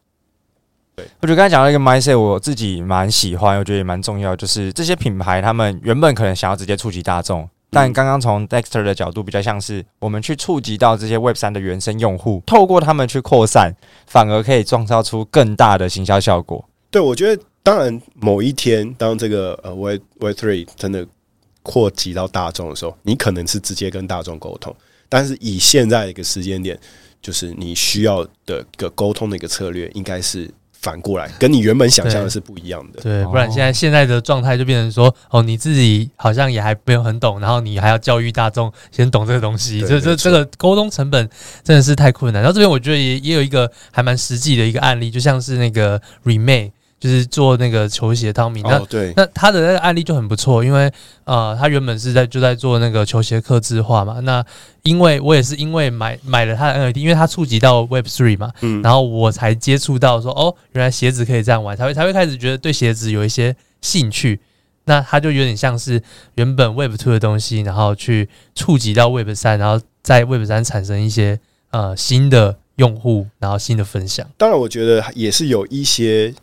[0.97, 13.75] 对，我觉得刚才讲到一个 mindset，我自己蛮喜欢，我觉得也蛮重要，就是这些品牌他们原本可能想要直接触及大众，但刚刚从 Dexter 的角度比较像是我们去触及到这些 Web 三的原生用户，透过他们去扩散，
[14.07, 16.65] 反而可以创造出更大的行销效果。
[16.93, 21.05] 对，我觉得当然某一天当这个呃 Web Web Three 真的
[21.65, 24.73] 扩及到大众的时候，你可能是直接跟大众沟通，
[25.09, 26.79] 但是以现在的一个时间点，
[27.21, 30.49] 就是你需要的一个沟通的一个策略，应该是。
[30.85, 33.01] 反过来，跟你原本想象的是不一样的。
[33.01, 41.27] 对，不然现在现在的状态就变成说，哦，你自己好像也还没有很懂，然后你还要教育大众先懂这个东西，这这这个沟通成本
[41.63, 42.43] 真的是太困难。
[42.43, 46.73] 然后这边我觉得也也有一个还蛮实际的一个案例，就像是那个 Remake。
[47.05, 50.91] 就是做那个球鞋汤米，那、哦、对，那他的那个案例就很不错，因为
[51.25, 54.21] 呃，他原本是在就在做那个球鞋刻字化嘛。
[54.21, 54.43] 那
[54.85, 64.41] 因为我也是因为买买了他的 NFT，因为他触及到 Web Three 嘛，嗯，然后我才接触到说哦，原来鞋子可以这样玩，才会才会开始觉得对鞋子有一些兴趣。
[64.87, 66.03] 那他就有点像是
[66.37, 71.39] 原本 Web Two 的东西，然后去触及到 Web 三，然后在 Web 三产生一些
[71.71, 74.27] 呃新的用户，然后新的分享。
[74.39, 76.35] 当然，我觉得也是有一些。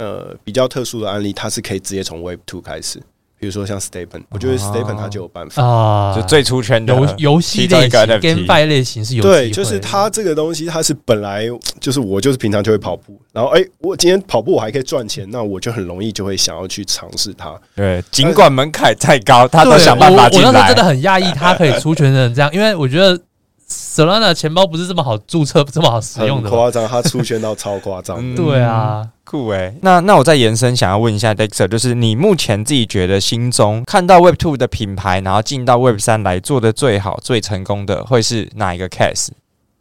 [0.00, 2.98] 呃，比较特殊的案例，它是可以直接从 Web Two 开始，
[3.38, 11.46] 比如说像 STEPN，我觉得 STEPN 它就有办法啊，就最出圈的游游戏类型、GameFi 类型是有对，就是它这个东西，它是本来
[11.78, 17.54] 就是我就是平常就会跑步，然后哎，我今天跑步我还可以赚钱，那我就很容易就会想要去尝试它。
[17.76, 20.46] 对，尽管门槛再高，他都想办法进来。
[20.46, 23.20] 我那时候真的很讶异，他可以出圈成这样，因为我觉得。
[23.70, 28.18] Solana 钱包不是这么好注册，这么好使用的，夸张，它出现到超夸张。
[28.20, 29.74] 嗯、对啊，酷诶、欸。
[29.82, 39.28] 那那我再延伸，想要问一下 Dexter，就是你目前自己觉得心中看到 Web Two 的品牌，然后进到 Web 三来做的最好、最成功的，会是哪一个 case，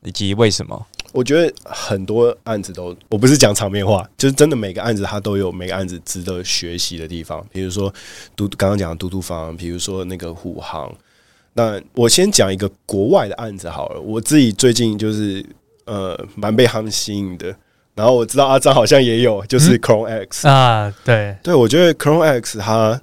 [0.03, 0.85] 以及为什么？
[1.11, 7.43] 我觉得很多案子都，我不是讲场面话，就是真的每个案子它都有每个案子值得学习的地方。
[7.51, 7.91] 比如说
[8.35, 10.93] 嘟，刚刚讲的嘟嘟房，比如说那个虎航。
[11.59, 15.45] 那我先讲一个国外的案子好了，我自己最近就是
[15.83, 17.53] 呃蛮被他们吸引的，
[17.95, 21.35] 然后我知道阿张好像也有，就是 Chrome X、嗯、啊，对。
[21.43, 23.01] 对，我觉得 Chrome X 它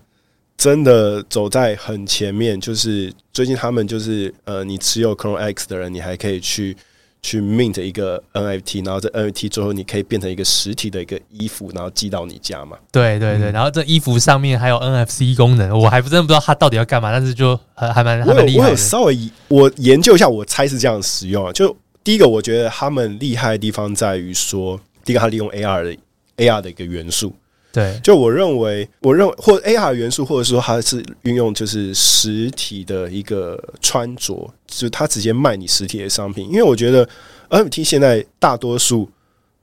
[0.56, 6.74] 真的走在很前面，就是最近他们就是呃，你持有 Chrome X 的人，你还可以去。
[7.22, 12.76] 去 mint 一个 NFT，然后这 NFT 最后你可以变成一个实体的一个衣服，然后寄到你家嘛？
[12.92, 18.64] 对对对，然后这衣服上面还有 NFC 功能，我还不真的不知道它到底要干嘛，但是就还还蛮还蛮厉害的。
[18.64, 21.52] 我有稍微我研究一下，我猜是这样使用啊。
[21.52, 25.96] 就第一个，我觉得他们厉害的地方在于说，第一个，它利用 AR 的
[26.36, 27.32] AR 的一个元素。
[27.72, 36.46] 对，就我认为，我认为或 AR 元素，或者说它是运用就是实体的一个穿着，就是它直接卖你实体的商品。
[36.48, 37.08] 因为我觉得
[37.50, 39.08] NFT 现在大多数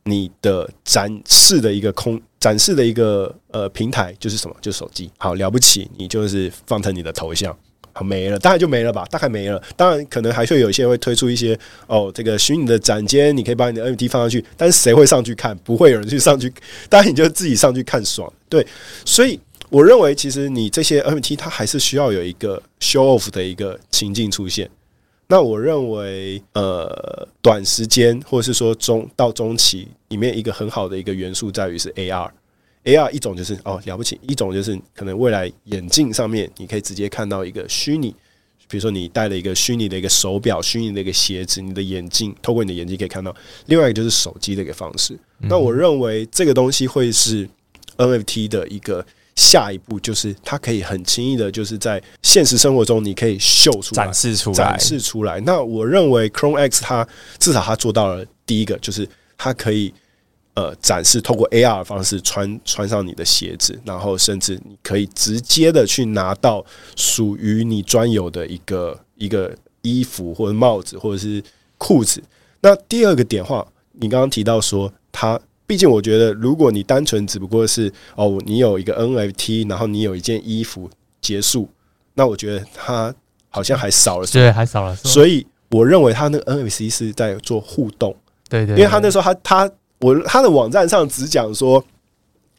[0.04, 4.56] 你的展示的一个空展示的一个呃平台就是什么？
[4.62, 5.10] 就是手机。
[5.18, 7.56] 好了不起，你就是放成你的头像。
[7.96, 9.62] 好没了，大概就没了吧，大概没了。
[9.78, 15.56] 当然，可能还会有一些会推出一些哦，这个虚拟的展间，你可以把你的 NFT 放上去，但是谁会上去看？
[15.60, 16.52] 不会有人去上去，
[16.90, 18.34] 当然你就自己上去看爽。
[18.50, 18.66] 对，
[19.06, 19.40] 所以
[19.70, 24.68] 我认为，其实你这些 NFT 它还是需要有一个 show off 的一个情境出现。
[25.28, 32.30] 那我认为，呃，短时间或者是说中到中期里面一个很好的一个元素在于是 AR。
[32.84, 38.14] AR 一种就是哦了不起，一种就是可能未来眼镜上面你可以直接看到一个虚拟，
[38.68, 43.34] 比如说你戴了一个虚拟的一个手表、虚拟的一个鞋子，你的眼镜透过你的眼睛可以看到。
[43.68, 45.18] 另外一个就是手机的一个方式。
[45.40, 47.48] 那我认为这个东西会是
[47.96, 49.06] NFT 的一个
[49.36, 55.40] 下一步，就是它可以很轻易的，就是在现实生活中你可以秀出来、展示出来、展示出来。
[55.42, 57.08] 那我认为 Chrome X 它
[57.40, 59.08] 至少它做到了第一个，就是
[59.38, 59.94] 它可以。
[60.56, 66.64] 呃，展示透过 AR 的方式穿穿上你的鞋子，然后甚至你可以直接的去拿到
[66.96, 71.44] 属于你专有的一个一个衣服或者帽子或者是
[71.80, 72.22] 裤子。
[72.62, 80.90] 那第二个点话，你刚刚提到说，它毕竟我觉得，如果你单纯只不过是哦，你有一个 NFT，然后你有一件衣服
[81.22, 81.70] 结束，
[82.14, 83.14] 那我觉得它
[83.50, 84.96] 好像还少了什么，对，还少了。
[84.96, 88.16] 所以我认为他那个 NFT 是在做互动，
[88.50, 89.72] 对对，因为他那时候他他。
[90.00, 91.82] 我他的网站上只讲说，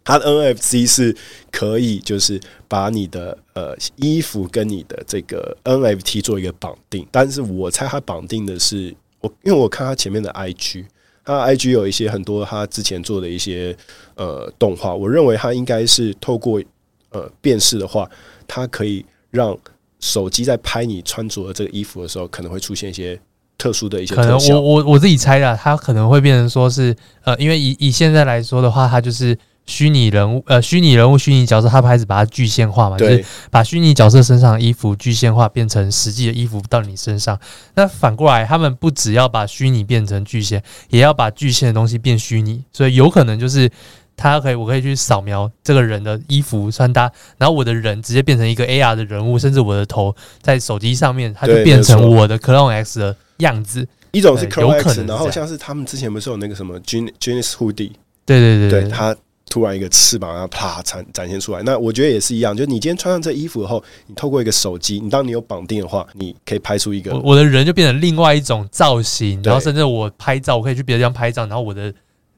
[0.03, 1.15] 他的 NFC 是
[1.53, 10.87] 可以就是把你的呃衣服跟你的这个 NFT 做一个绑定，但是我猜他绑定的是我，因为我看他前面的 IG，
[11.25, 13.77] 他 IG 有一些很多他之前做的一些
[14.16, 16.62] 呃动画，我认为他应该是透过
[17.11, 18.09] 呃辨识的话，
[18.47, 19.57] 它可以让
[20.01, 23.18] 手机在拍你穿着的这个衣服的时候，可能会出现一些。
[23.57, 37.39] 特殊的一些，可能我我我自己猜的，它可能会变成说是呃，因为以以现在来说的话，它就是虚拟人物呃，虚拟人物、虚拟角色，他开始把它具现化嘛，就是把虚拟角色身上的衣服具现化，变成实际的衣服到你身上。
[37.75, 43.71] 那反过来，他们不只要把虚拟变成具现，也要把具现的东西变虚拟，所以有可能就是。
[44.17, 53.85] 他可以，我可以去扫描这个人的衣服穿搭，然后我的人直接变成一个 AR 的人物，甚至我的头在手机上面，它就变成我的 Clone X 的样子。
[54.12, 57.91] 一种是 Clone X，然后像是他们之前不是有那个什么 Genius Hoodie，
[58.25, 59.17] 对对对，对，它
[59.55, 61.63] 突然一个翅膀然后啪展展现出来。
[61.63, 71.95] 那我觉得也是一样，就是你今天穿上这衣服后，你透过一个手机，你当你有绑定的话，你可以拍出一个我，我的人就变成另外一种造型，然后甚至我拍照，我可以去别的地方拍照，然后我的。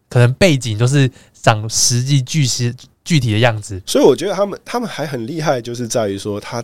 [0.08, 2.72] 可能背景就是长实际具实
[3.04, 6.62] 具体的样子，所以我觉得他们他们还很厉害，就是在于说他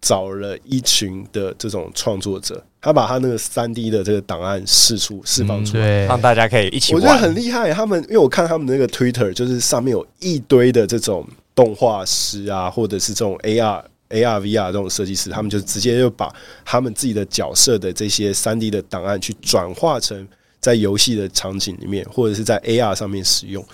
[0.00, 6.94] 找了一群的这种创作者，他把他那个三 D 的这个档案释出释放出来，让大家可以一起。
[6.94, 16.34] 我觉得很厉害，他们因为我看他们那个 Twitter，就是上面有一堆的这种动画师啊，或者是这种 AR AR VR 这种设计师，他们就直接就把
[16.64, 20.26] 他们自己的角色的这些三 D 的档案去转化成。
[20.60, 23.64] 在游戏的场景里面，或者是在 AR 上面使用，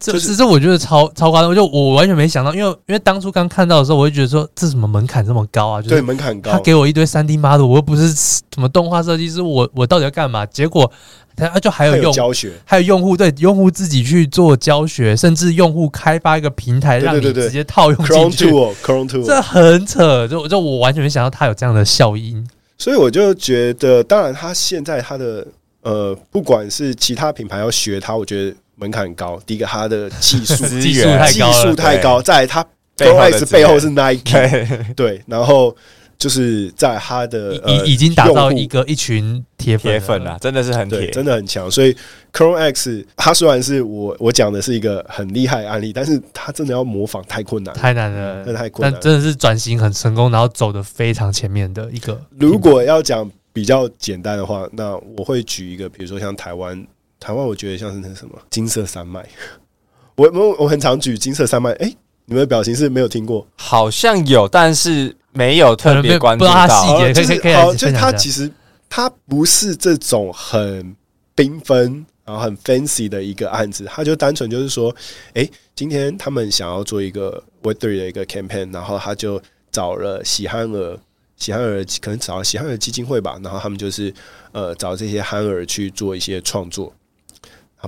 [0.00, 5.82] 这是这我觉得超超夸张，我就我完全没想到，因为因为当初刚看到的时候，我就觉得说这什么门槛这么高啊？
[5.82, 6.52] 就是、对，门槛高。
[6.52, 10.46] 他给我一堆三 D model，我又不是什么动画设计师，我我到底要干嘛？
[10.46, 10.88] 结果
[11.34, 18.52] 他就还有用有教学，还有用户对用户自己去做教学，甚至用户开发一个平台，让你直接套用进去。
[18.52, 22.48] Chrome 这很扯，就就我完全没想到它有这样的效应。
[22.78, 25.44] 所以我就觉得，当然它现在它的
[25.82, 28.54] 呃，不管是其他品牌要学它，我觉得。
[28.78, 32.64] 门槛很高，第一个它的技术 技术太高，技术太高，再来它
[32.96, 35.76] ChromeX 背后是 Nike，对，然后
[36.16, 41.70] 就是在他的已已经打造一个一群铁铁粉了，真的是很铁，真的很强。
[41.70, 41.96] 所以
[42.32, 48.92] ChromeX 它虽然是我我讲的是一个很厉害的案例，但是它真的要模仿太困难，太难了，真的太困难。
[48.92, 52.20] 但真的是转型很成功，然后走的非常前面的一个。
[52.36, 56.84] 如果要讲比较简单的话，那我会举一个，比如说像台湾。
[57.20, 59.28] 台湾我觉得像是那什么金色山脉，
[60.16, 61.96] 我我我很常举金色山脉，哎、欸，
[62.26, 63.46] 你们的表情是没有听过？
[63.56, 67.12] 好像有，但是没有特别关注到细节。
[67.12, 68.50] 就是好，就是它其实
[68.88, 70.96] 它不是这种很
[71.36, 74.94] 缤纷然后很 fancy 的一个案子，他就单纯就是说，
[75.28, 79.40] 哎、欸，今天他们想要做一个 Web3 的一个 campaign，然后他就
[79.70, 80.98] 找了喜憨儿，
[81.36, 84.12] 喜憨儿可能找了喜憨儿基金会吧，然后他们就是
[84.52, 86.92] 呃找这些憨儿去做一些创作。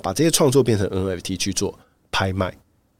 [0.01, 1.79] 啊，把这些创作变成 NFT 去做
[2.11, 2.53] 拍卖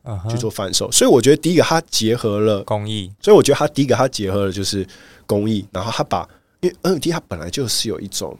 [0.05, 0.31] ，uh.
[0.31, 4.87] 去做贩售，所以我觉得第一个它结合了工艺，所以我觉得它第一个它结合了就是
[5.27, 6.29] 工艺，然后它把
[6.61, 8.39] 因为 NFT 它本来就是有一种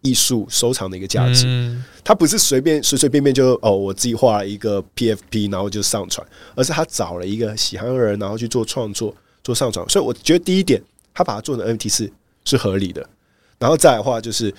[0.00, 9.14] 艺术收藏的一个价值，嗯、它不是随便随随便便就哦我自己画了一个 PFP 然后就上传，而是他找了一个喜欢的人然后去做创作
[9.44, 10.82] 做上传，所以我觉得第一点
[11.14, 12.12] 他把它做成 NFT 是
[12.44, 13.08] 是合理的，
[13.58, 14.52] 然后再来的话就是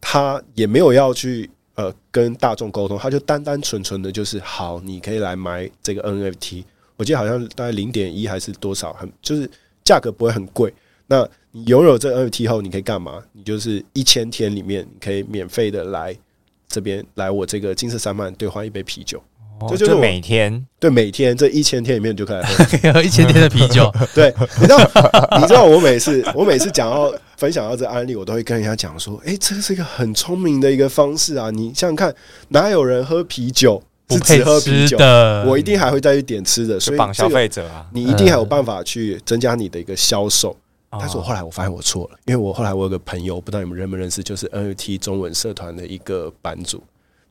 [0.00, 1.48] 他也没有要去。
[1.74, 6.64] 呃，跟大众沟通，他就单单纯纯的就是好，你可以来买这个 NFT。
[6.96, 9.50] 我记得好像大概零点一还是多少，很就是
[9.82, 10.72] 价格不会很贵。
[11.06, 13.22] 那你拥有这 NFT 后，你可以干嘛？
[13.32, 16.14] 你就是一千天里面，你可以免费的来
[16.68, 19.22] 这边来我这个金色山脉兑换一杯啤酒。
[19.68, 23.92] 这就是每天对每天这一千天里面就可以喝 一千天的啤酒。
[24.14, 24.78] 对，你知道
[25.40, 31.50] 你知道我每次我每次讲到分享到这个案例，我都会跟人家讲说，哎，这是一个很聪明的一个方式啊！
[31.50, 32.14] 你想想看，
[32.48, 35.44] 哪有人喝啤酒是只喝啤酒的？
[35.46, 40.56] 我一定还会再去点吃的，所以绑消费者啊，你一定还有办法去增加你的一个销售。
[40.92, 46.82] 但是我后来我发现我错了，因为我后来我有个朋友，不知道你们认不认识，就是 NFT 中文社团的一个版主，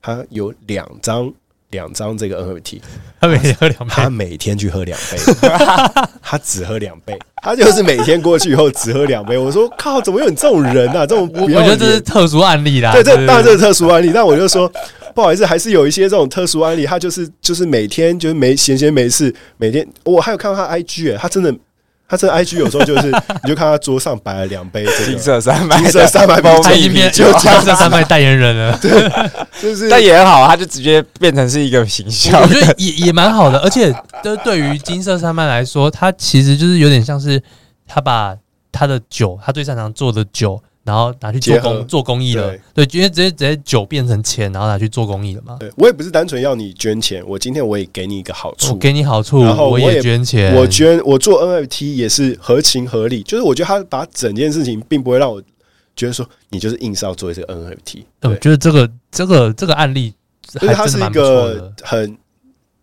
[0.01, 1.33] 他有两张。
[1.71, 2.79] 两张这个 NFT，
[3.21, 5.17] 他每天喝两杯，他每天去喝两杯，
[6.21, 9.37] 他只喝两杯，他就是每天过去以后只喝两杯。
[9.37, 11.05] 我说靠，怎么有你这种人啊？
[11.05, 12.91] 这种我觉得这是特殊案例啦。
[12.91, 14.11] 对，这当然这是特殊案例。
[14.13, 14.71] 但我就说
[15.13, 21.53] 不好意思，还是有一些这种特殊案例，他就是就是每天就是没闲闲没事，每天我还有看到他 IG 哎，他真的。
[22.09, 23.11] 他这 IG 有时候就是，
[23.43, 28.89] 你就看他桌上摆了两杯金色山脉，金色山脉包一瓶就金色山脉代言人了， 对，
[29.61, 37.41] 就是但也很好，他就直接变成是一个形象，我觉得也也蛮好的，而且这对于金色山脉来说，他其实就是有点像是
[37.87, 38.35] 他把
[38.71, 40.61] 他的酒，他最擅长做的酒。
[40.83, 45.55] 然后拿去做公做公益了，对，因为直接直接酒变成钱，然后拿去做公益了嘛。
[45.59, 53.21] 对，我也不是单纯要你捐钱，我今天我也给你一个好处，给你好处，然后我也捐钱，我捐我做 NFT 也是合情合理。
[53.21, 55.39] 就是我觉得他把整件事情，并不会让我
[55.95, 58.03] 觉得说你就是硬是要做这个 NFT。
[58.19, 60.13] 对，就是这个这个这个案例，
[60.61, 62.17] 因为它是一个很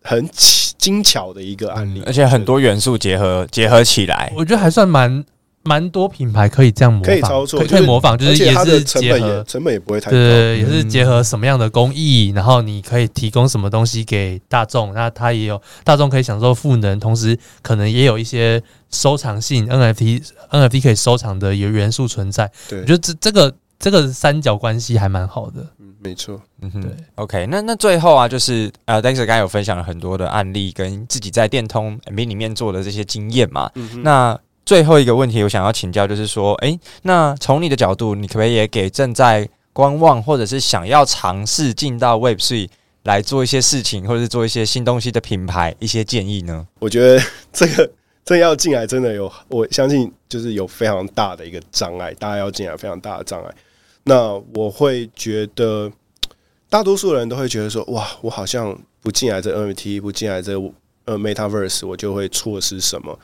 [0.01, 0.29] 很
[0.77, 5.25] 精巧的一个案例，而且很多元素结合结合起来，我觉得还算蛮。
[5.67, 22.49] 蛮多品牌可以这样模仿，可以操作，可以模仿，就是也是结合成本也不会太高，对，也是结合什么样的工艺，然后你可以提供什么东西给大众，那它也有大众可以享受赋能，同时可能也有一些收藏性 NFT NFT 可以收藏的有元素存在。
[22.69, 25.65] 对，我觉得这这个这个三角关系还蛮好的。
[25.79, 26.41] 嗯，没错。
[26.61, 26.91] 嗯哼，对。
[27.15, 33.69] OK，那那最后啊，就是呃，Dexter 刚才有分享了很多的案例，跟自己在电通 MB 里面做的这些经验嘛。
[33.75, 34.39] 嗯哼，那。
[34.67, 42.67] 最后一个问题，我想要请教，就是说，诶、那从你的角度，你可不可以也给正在观望或者是想要尝试进到 Web Three
[43.03, 46.67] 来做一些事情，或者是做一些新东西的品牌一些建议呢？
[46.79, 47.23] 我觉得
[47.53, 47.89] 这个
[48.25, 53.55] 这要进来真的有，我相信就是有非常大的一个障碍，大家要进来非常大的障碍。
[54.03, 55.89] 那我会觉得，
[56.69, 60.59] 大多数人都会觉得说，哇，我好像不进来这 NFT，不进来这
[61.05, 63.17] 呃 Metaverse，我就会错失什么。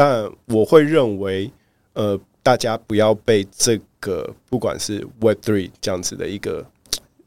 [0.00, 1.52] 但我会认为，
[1.92, 6.64] 呃，大家不要被这个不管是 Web Three 这样子的一个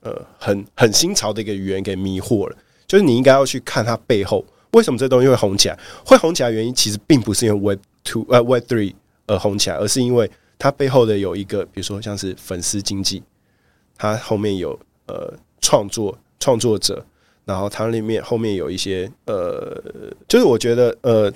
[0.01, 2.57] 呃很很新潮的一个语言给迷惑了。
[2.87, 5.77] 就是你应该要去看它背后为什么这东西会红起来。
[6.03, 8.95] 会红起来原因其实并不是因为 Web Two 呃 Web Three
[9.27, 10.27] 而红起来，而是因为
[10.57, 13.21] 它背后的有一个，比如说像是粉丝经济，
[13.95, 15.31] 它后面有呃
[15.61, 17.05] 创作创作者，
[17.45, 19.79] 然后它里面后面有一些呃，
[20.27, 21.31] 就是我觉得呃，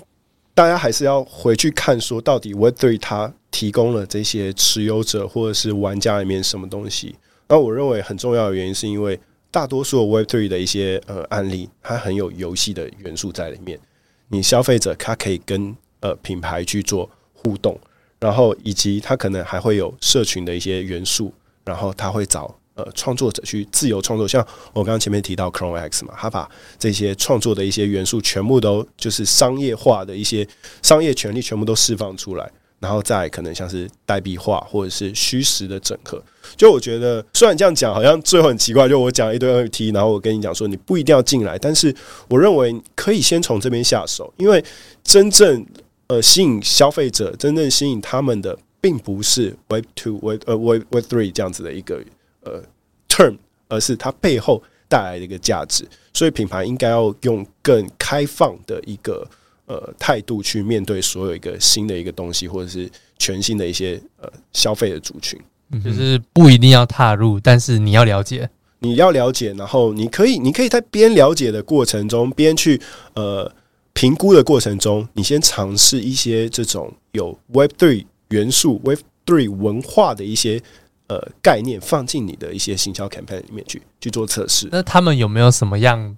[0.57, 7.15] 大家还是要回去看说到底 Web Three 它提供了这些持有者或者是玩家里面什么东西。
[7.47, 9.19] 那我认为很重要的原因是因为。
[9.49, 13.79] 大多数 Web Three 的一些呃案例，它很有游戏的元素在里面。
[14.27, 17.79] 你消费者他可以跟呃品牌去做互动，
[18.19, 24.28] 然后以及他可能还会有社群的一些元素，然后他会找呃创作者去自由创作。
[24.28, 24.41] 像
[24.72, 26.49] 我刚刚前面提到 Chrome X 嘛，他把
[26.80, 30.48] 这些创作的一些元素全部都就是商业化的一些
[30.82, 32.49] 商业权利全部都释放出来。
[32.80, 36.22] 然后再可能像是代币化或者是虚实的整合，
[36.56, 41.91] 就我觉得虽然这样讲好像最后很奇怪，就我讲一堆 NFT，然后我跟你讲说你不一定要进来，但是
[42.30, 44.64] 我认为可以先从这边下手，因为
[45.04, 45.66] 真正
[46.06, 51.99] 呃吸引消费者、真正吸引他们的，并不是 Web Two、Web 呃 Web Web Three 这样子的一个
[52.48, 52.64] 呃
[53.10, 53.38] term，
[53.68, 59.28] 而是它背后带来的一个价值，所以品牌应该要用更开放的一个。
[59.69, 65.38] 呃，态度去面对所有一个新的一个东西，或者是全新的一些呃消费的族群，
[65.84, 68.49] 就是不一定要踏入，但是你要了解，
[68.80, 72.80] 你要了解，然后你可以，你可以在边了解的过程中，边去
[73.15, 73.53] 呃
[73.91, 80.64] 评估的过程中，你先尝试一些这种有 Web Three 元素、Web Three 文化的一些
[81.07, 84.69] 呃概念，放进你的一些行销 campaign 里面去去做测试。
[84.71, 86.15] 那他们有没有什么样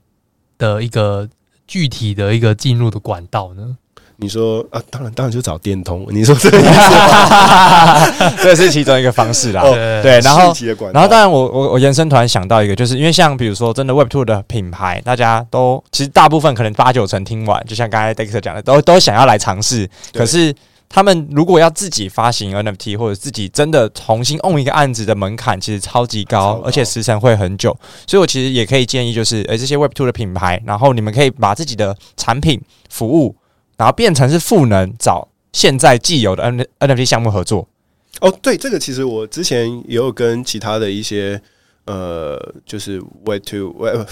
[0.57, 1.27] 的一个？
[1.71, 3.77] 具体的一个进入的管道呢？
[4.15, 6.03] 你说啊，当然当然就找电通。
[6.09, 6.57] 你说这个
[8.41, 9.61] 这是其中一个方式啦。
[9.61, 10.51] 对，对，然后
[10.91, 20.51] 然后当然我我我延伸突然想到一个，就是因为像比如说真的 Web Two 的品牌，大家都其实大部分可能八九成听完，就像刚才 Dexter 讲的，都都想要来尝试，可是。
[20.89, 32.59] 他们如果要自己发行 NFT 或者自己真的重新 own 一个案子的门槛其实超级高，而且时程会很久，所以我其实也可以建议，就是诶这些 Web Two 的品牌，然后你们可以把自己的产品
[32.89, 33.35] 服务，
[33.77, 37.67] 然后变成是赋能，找现在既有的 N NFT 项目合作。
[38.21, 41.39] 哦，对，这个其实我之前也有跟其他的一些
[41.85, 44.07] 呃，就是 Web2 Web，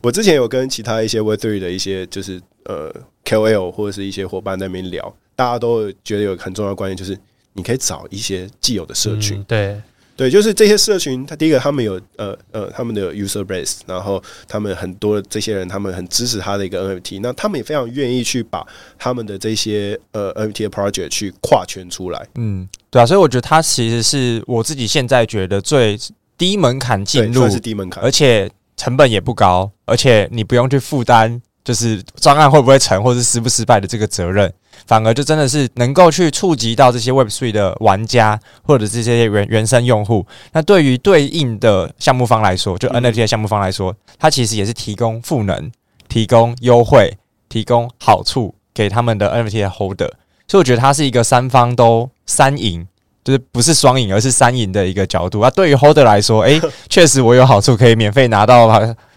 [0.00, 2.90] 我之前有跟其他一些 Web3 的一些就是呃
[3.24, 5.14] KOL 或者是一些伙伴在那边聊。
[5.36, 7.18] 大家都觉得有很重要的观念，就是
[7.54, 9.82] 你可以找一些既有的社群，嗯、对。
[10.16, 18.64] 对，就是这些社群，他第一个他们有呃呃他们的 user base，然后他们很多这些人，他们很支持他的一个 NFT，那他们也非常愿意去把
[18.96, 25.98] 他们的这些呃 NFT 的 project 去跨圈出来，嗯，对啊，所以我觉得它其实是我自己现在觉得最
[26.38, 31.42] 低门槛进入，算是低门槛，而且成本也不高，而且你不用去负担。
[31.64, 34.52] 就是专案会不会成，或是失不失败的这个责任，
[34.86, 40.26] 反而就真的是能够去触及到这些 Web3 的玩家，或者是这些原原生用户。
[40.52, 45.70] 那对于对应的项目方来说，就 NFT 的项目方来说，它其实也是提供赋能、
[46.08, 47.16] 提供优惠、
[47.48, 50.10] 提供好处给他们的 NFT 的 Holder。
[50.46, 52.86] 所以我觉得它是一个三方都三赢。
[53.24, 55.48] 就是不是双赢，而是三赢的一个角度啊。
[55.48, 58.66] 对于 Holder 来说，诶、欸， 确实我有好处，可以免费拿到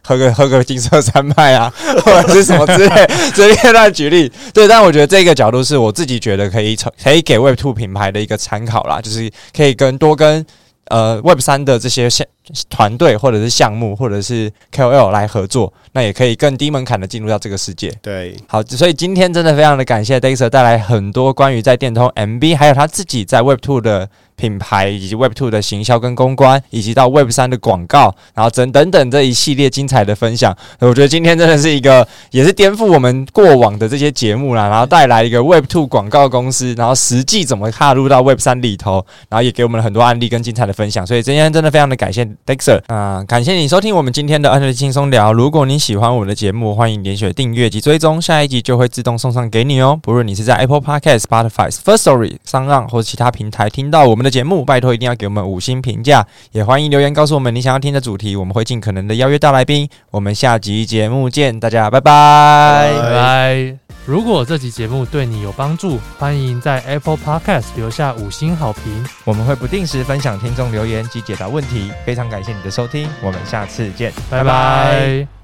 [0.07, 1.71] 喝个喝个金色山脉啊，
[2.05, 4.31] 或者是什么之类， 随便乱举例。
[4.53, 10.45] 对，但我觉得这个角度是我自己觉得可以可以给 Web Two 品牌的一个参考啦，就是可以跟多跟。
[10.89, 12.25] 呃，Web 三的这些项
[12.69, 17.91] 团队或者是项目或者是 KOL 来合作，那也可以更低门槛的进入到这个世界。
[18.01, 24.09] 对，好，所以今天真的非常的感谢 Dexter 带来很多关于在电通 MB，还有他自己在 Web Two 的。
[24.37, 45.33] 品牌以及 Web Two 的行销跟公关，以及到 Web 三的广告，然后等等等这一系列精彩的分享，我觉得今天真的是一个也是颠覆我们过往的这些节目啦，然后带来一个 Web Two 广告公司，然后实际怎么踏入到 Web 三里头，然后也给我们了很多案例跟精彩的分享，所以今天真的非常的感谢 Dexter 啊，感谢你收听我们今天的 NFT 轻松聊。
[45.33, 49.99] 如果你喜欢我们的节目，欢迎点选订阅及追踪，下一集就会自动送上给你哦。
[50.01, 59.87] 不论你是在 Apple Podcast、Spotify、Firstory、Sound 或其他平台听到我们的的节目，拜托一定要给我们五星评价，也欢迎留言告诉我们你想要听的主题，我们会尽可能的邀约到来宾。
[60.11, 63.77] 我们下集节目见，大家拜拜拜拜。
[64.05, 71.91] 如果这集节目对你有帮助，欢迎在 Apple Podcast 留下五星好评，我们会不定时分享听众留言及解答问题。
[72.05, 74.43] 非常感谢你的收听，我们下次见，拜拜。
[74.43, 75.36] 拜拜。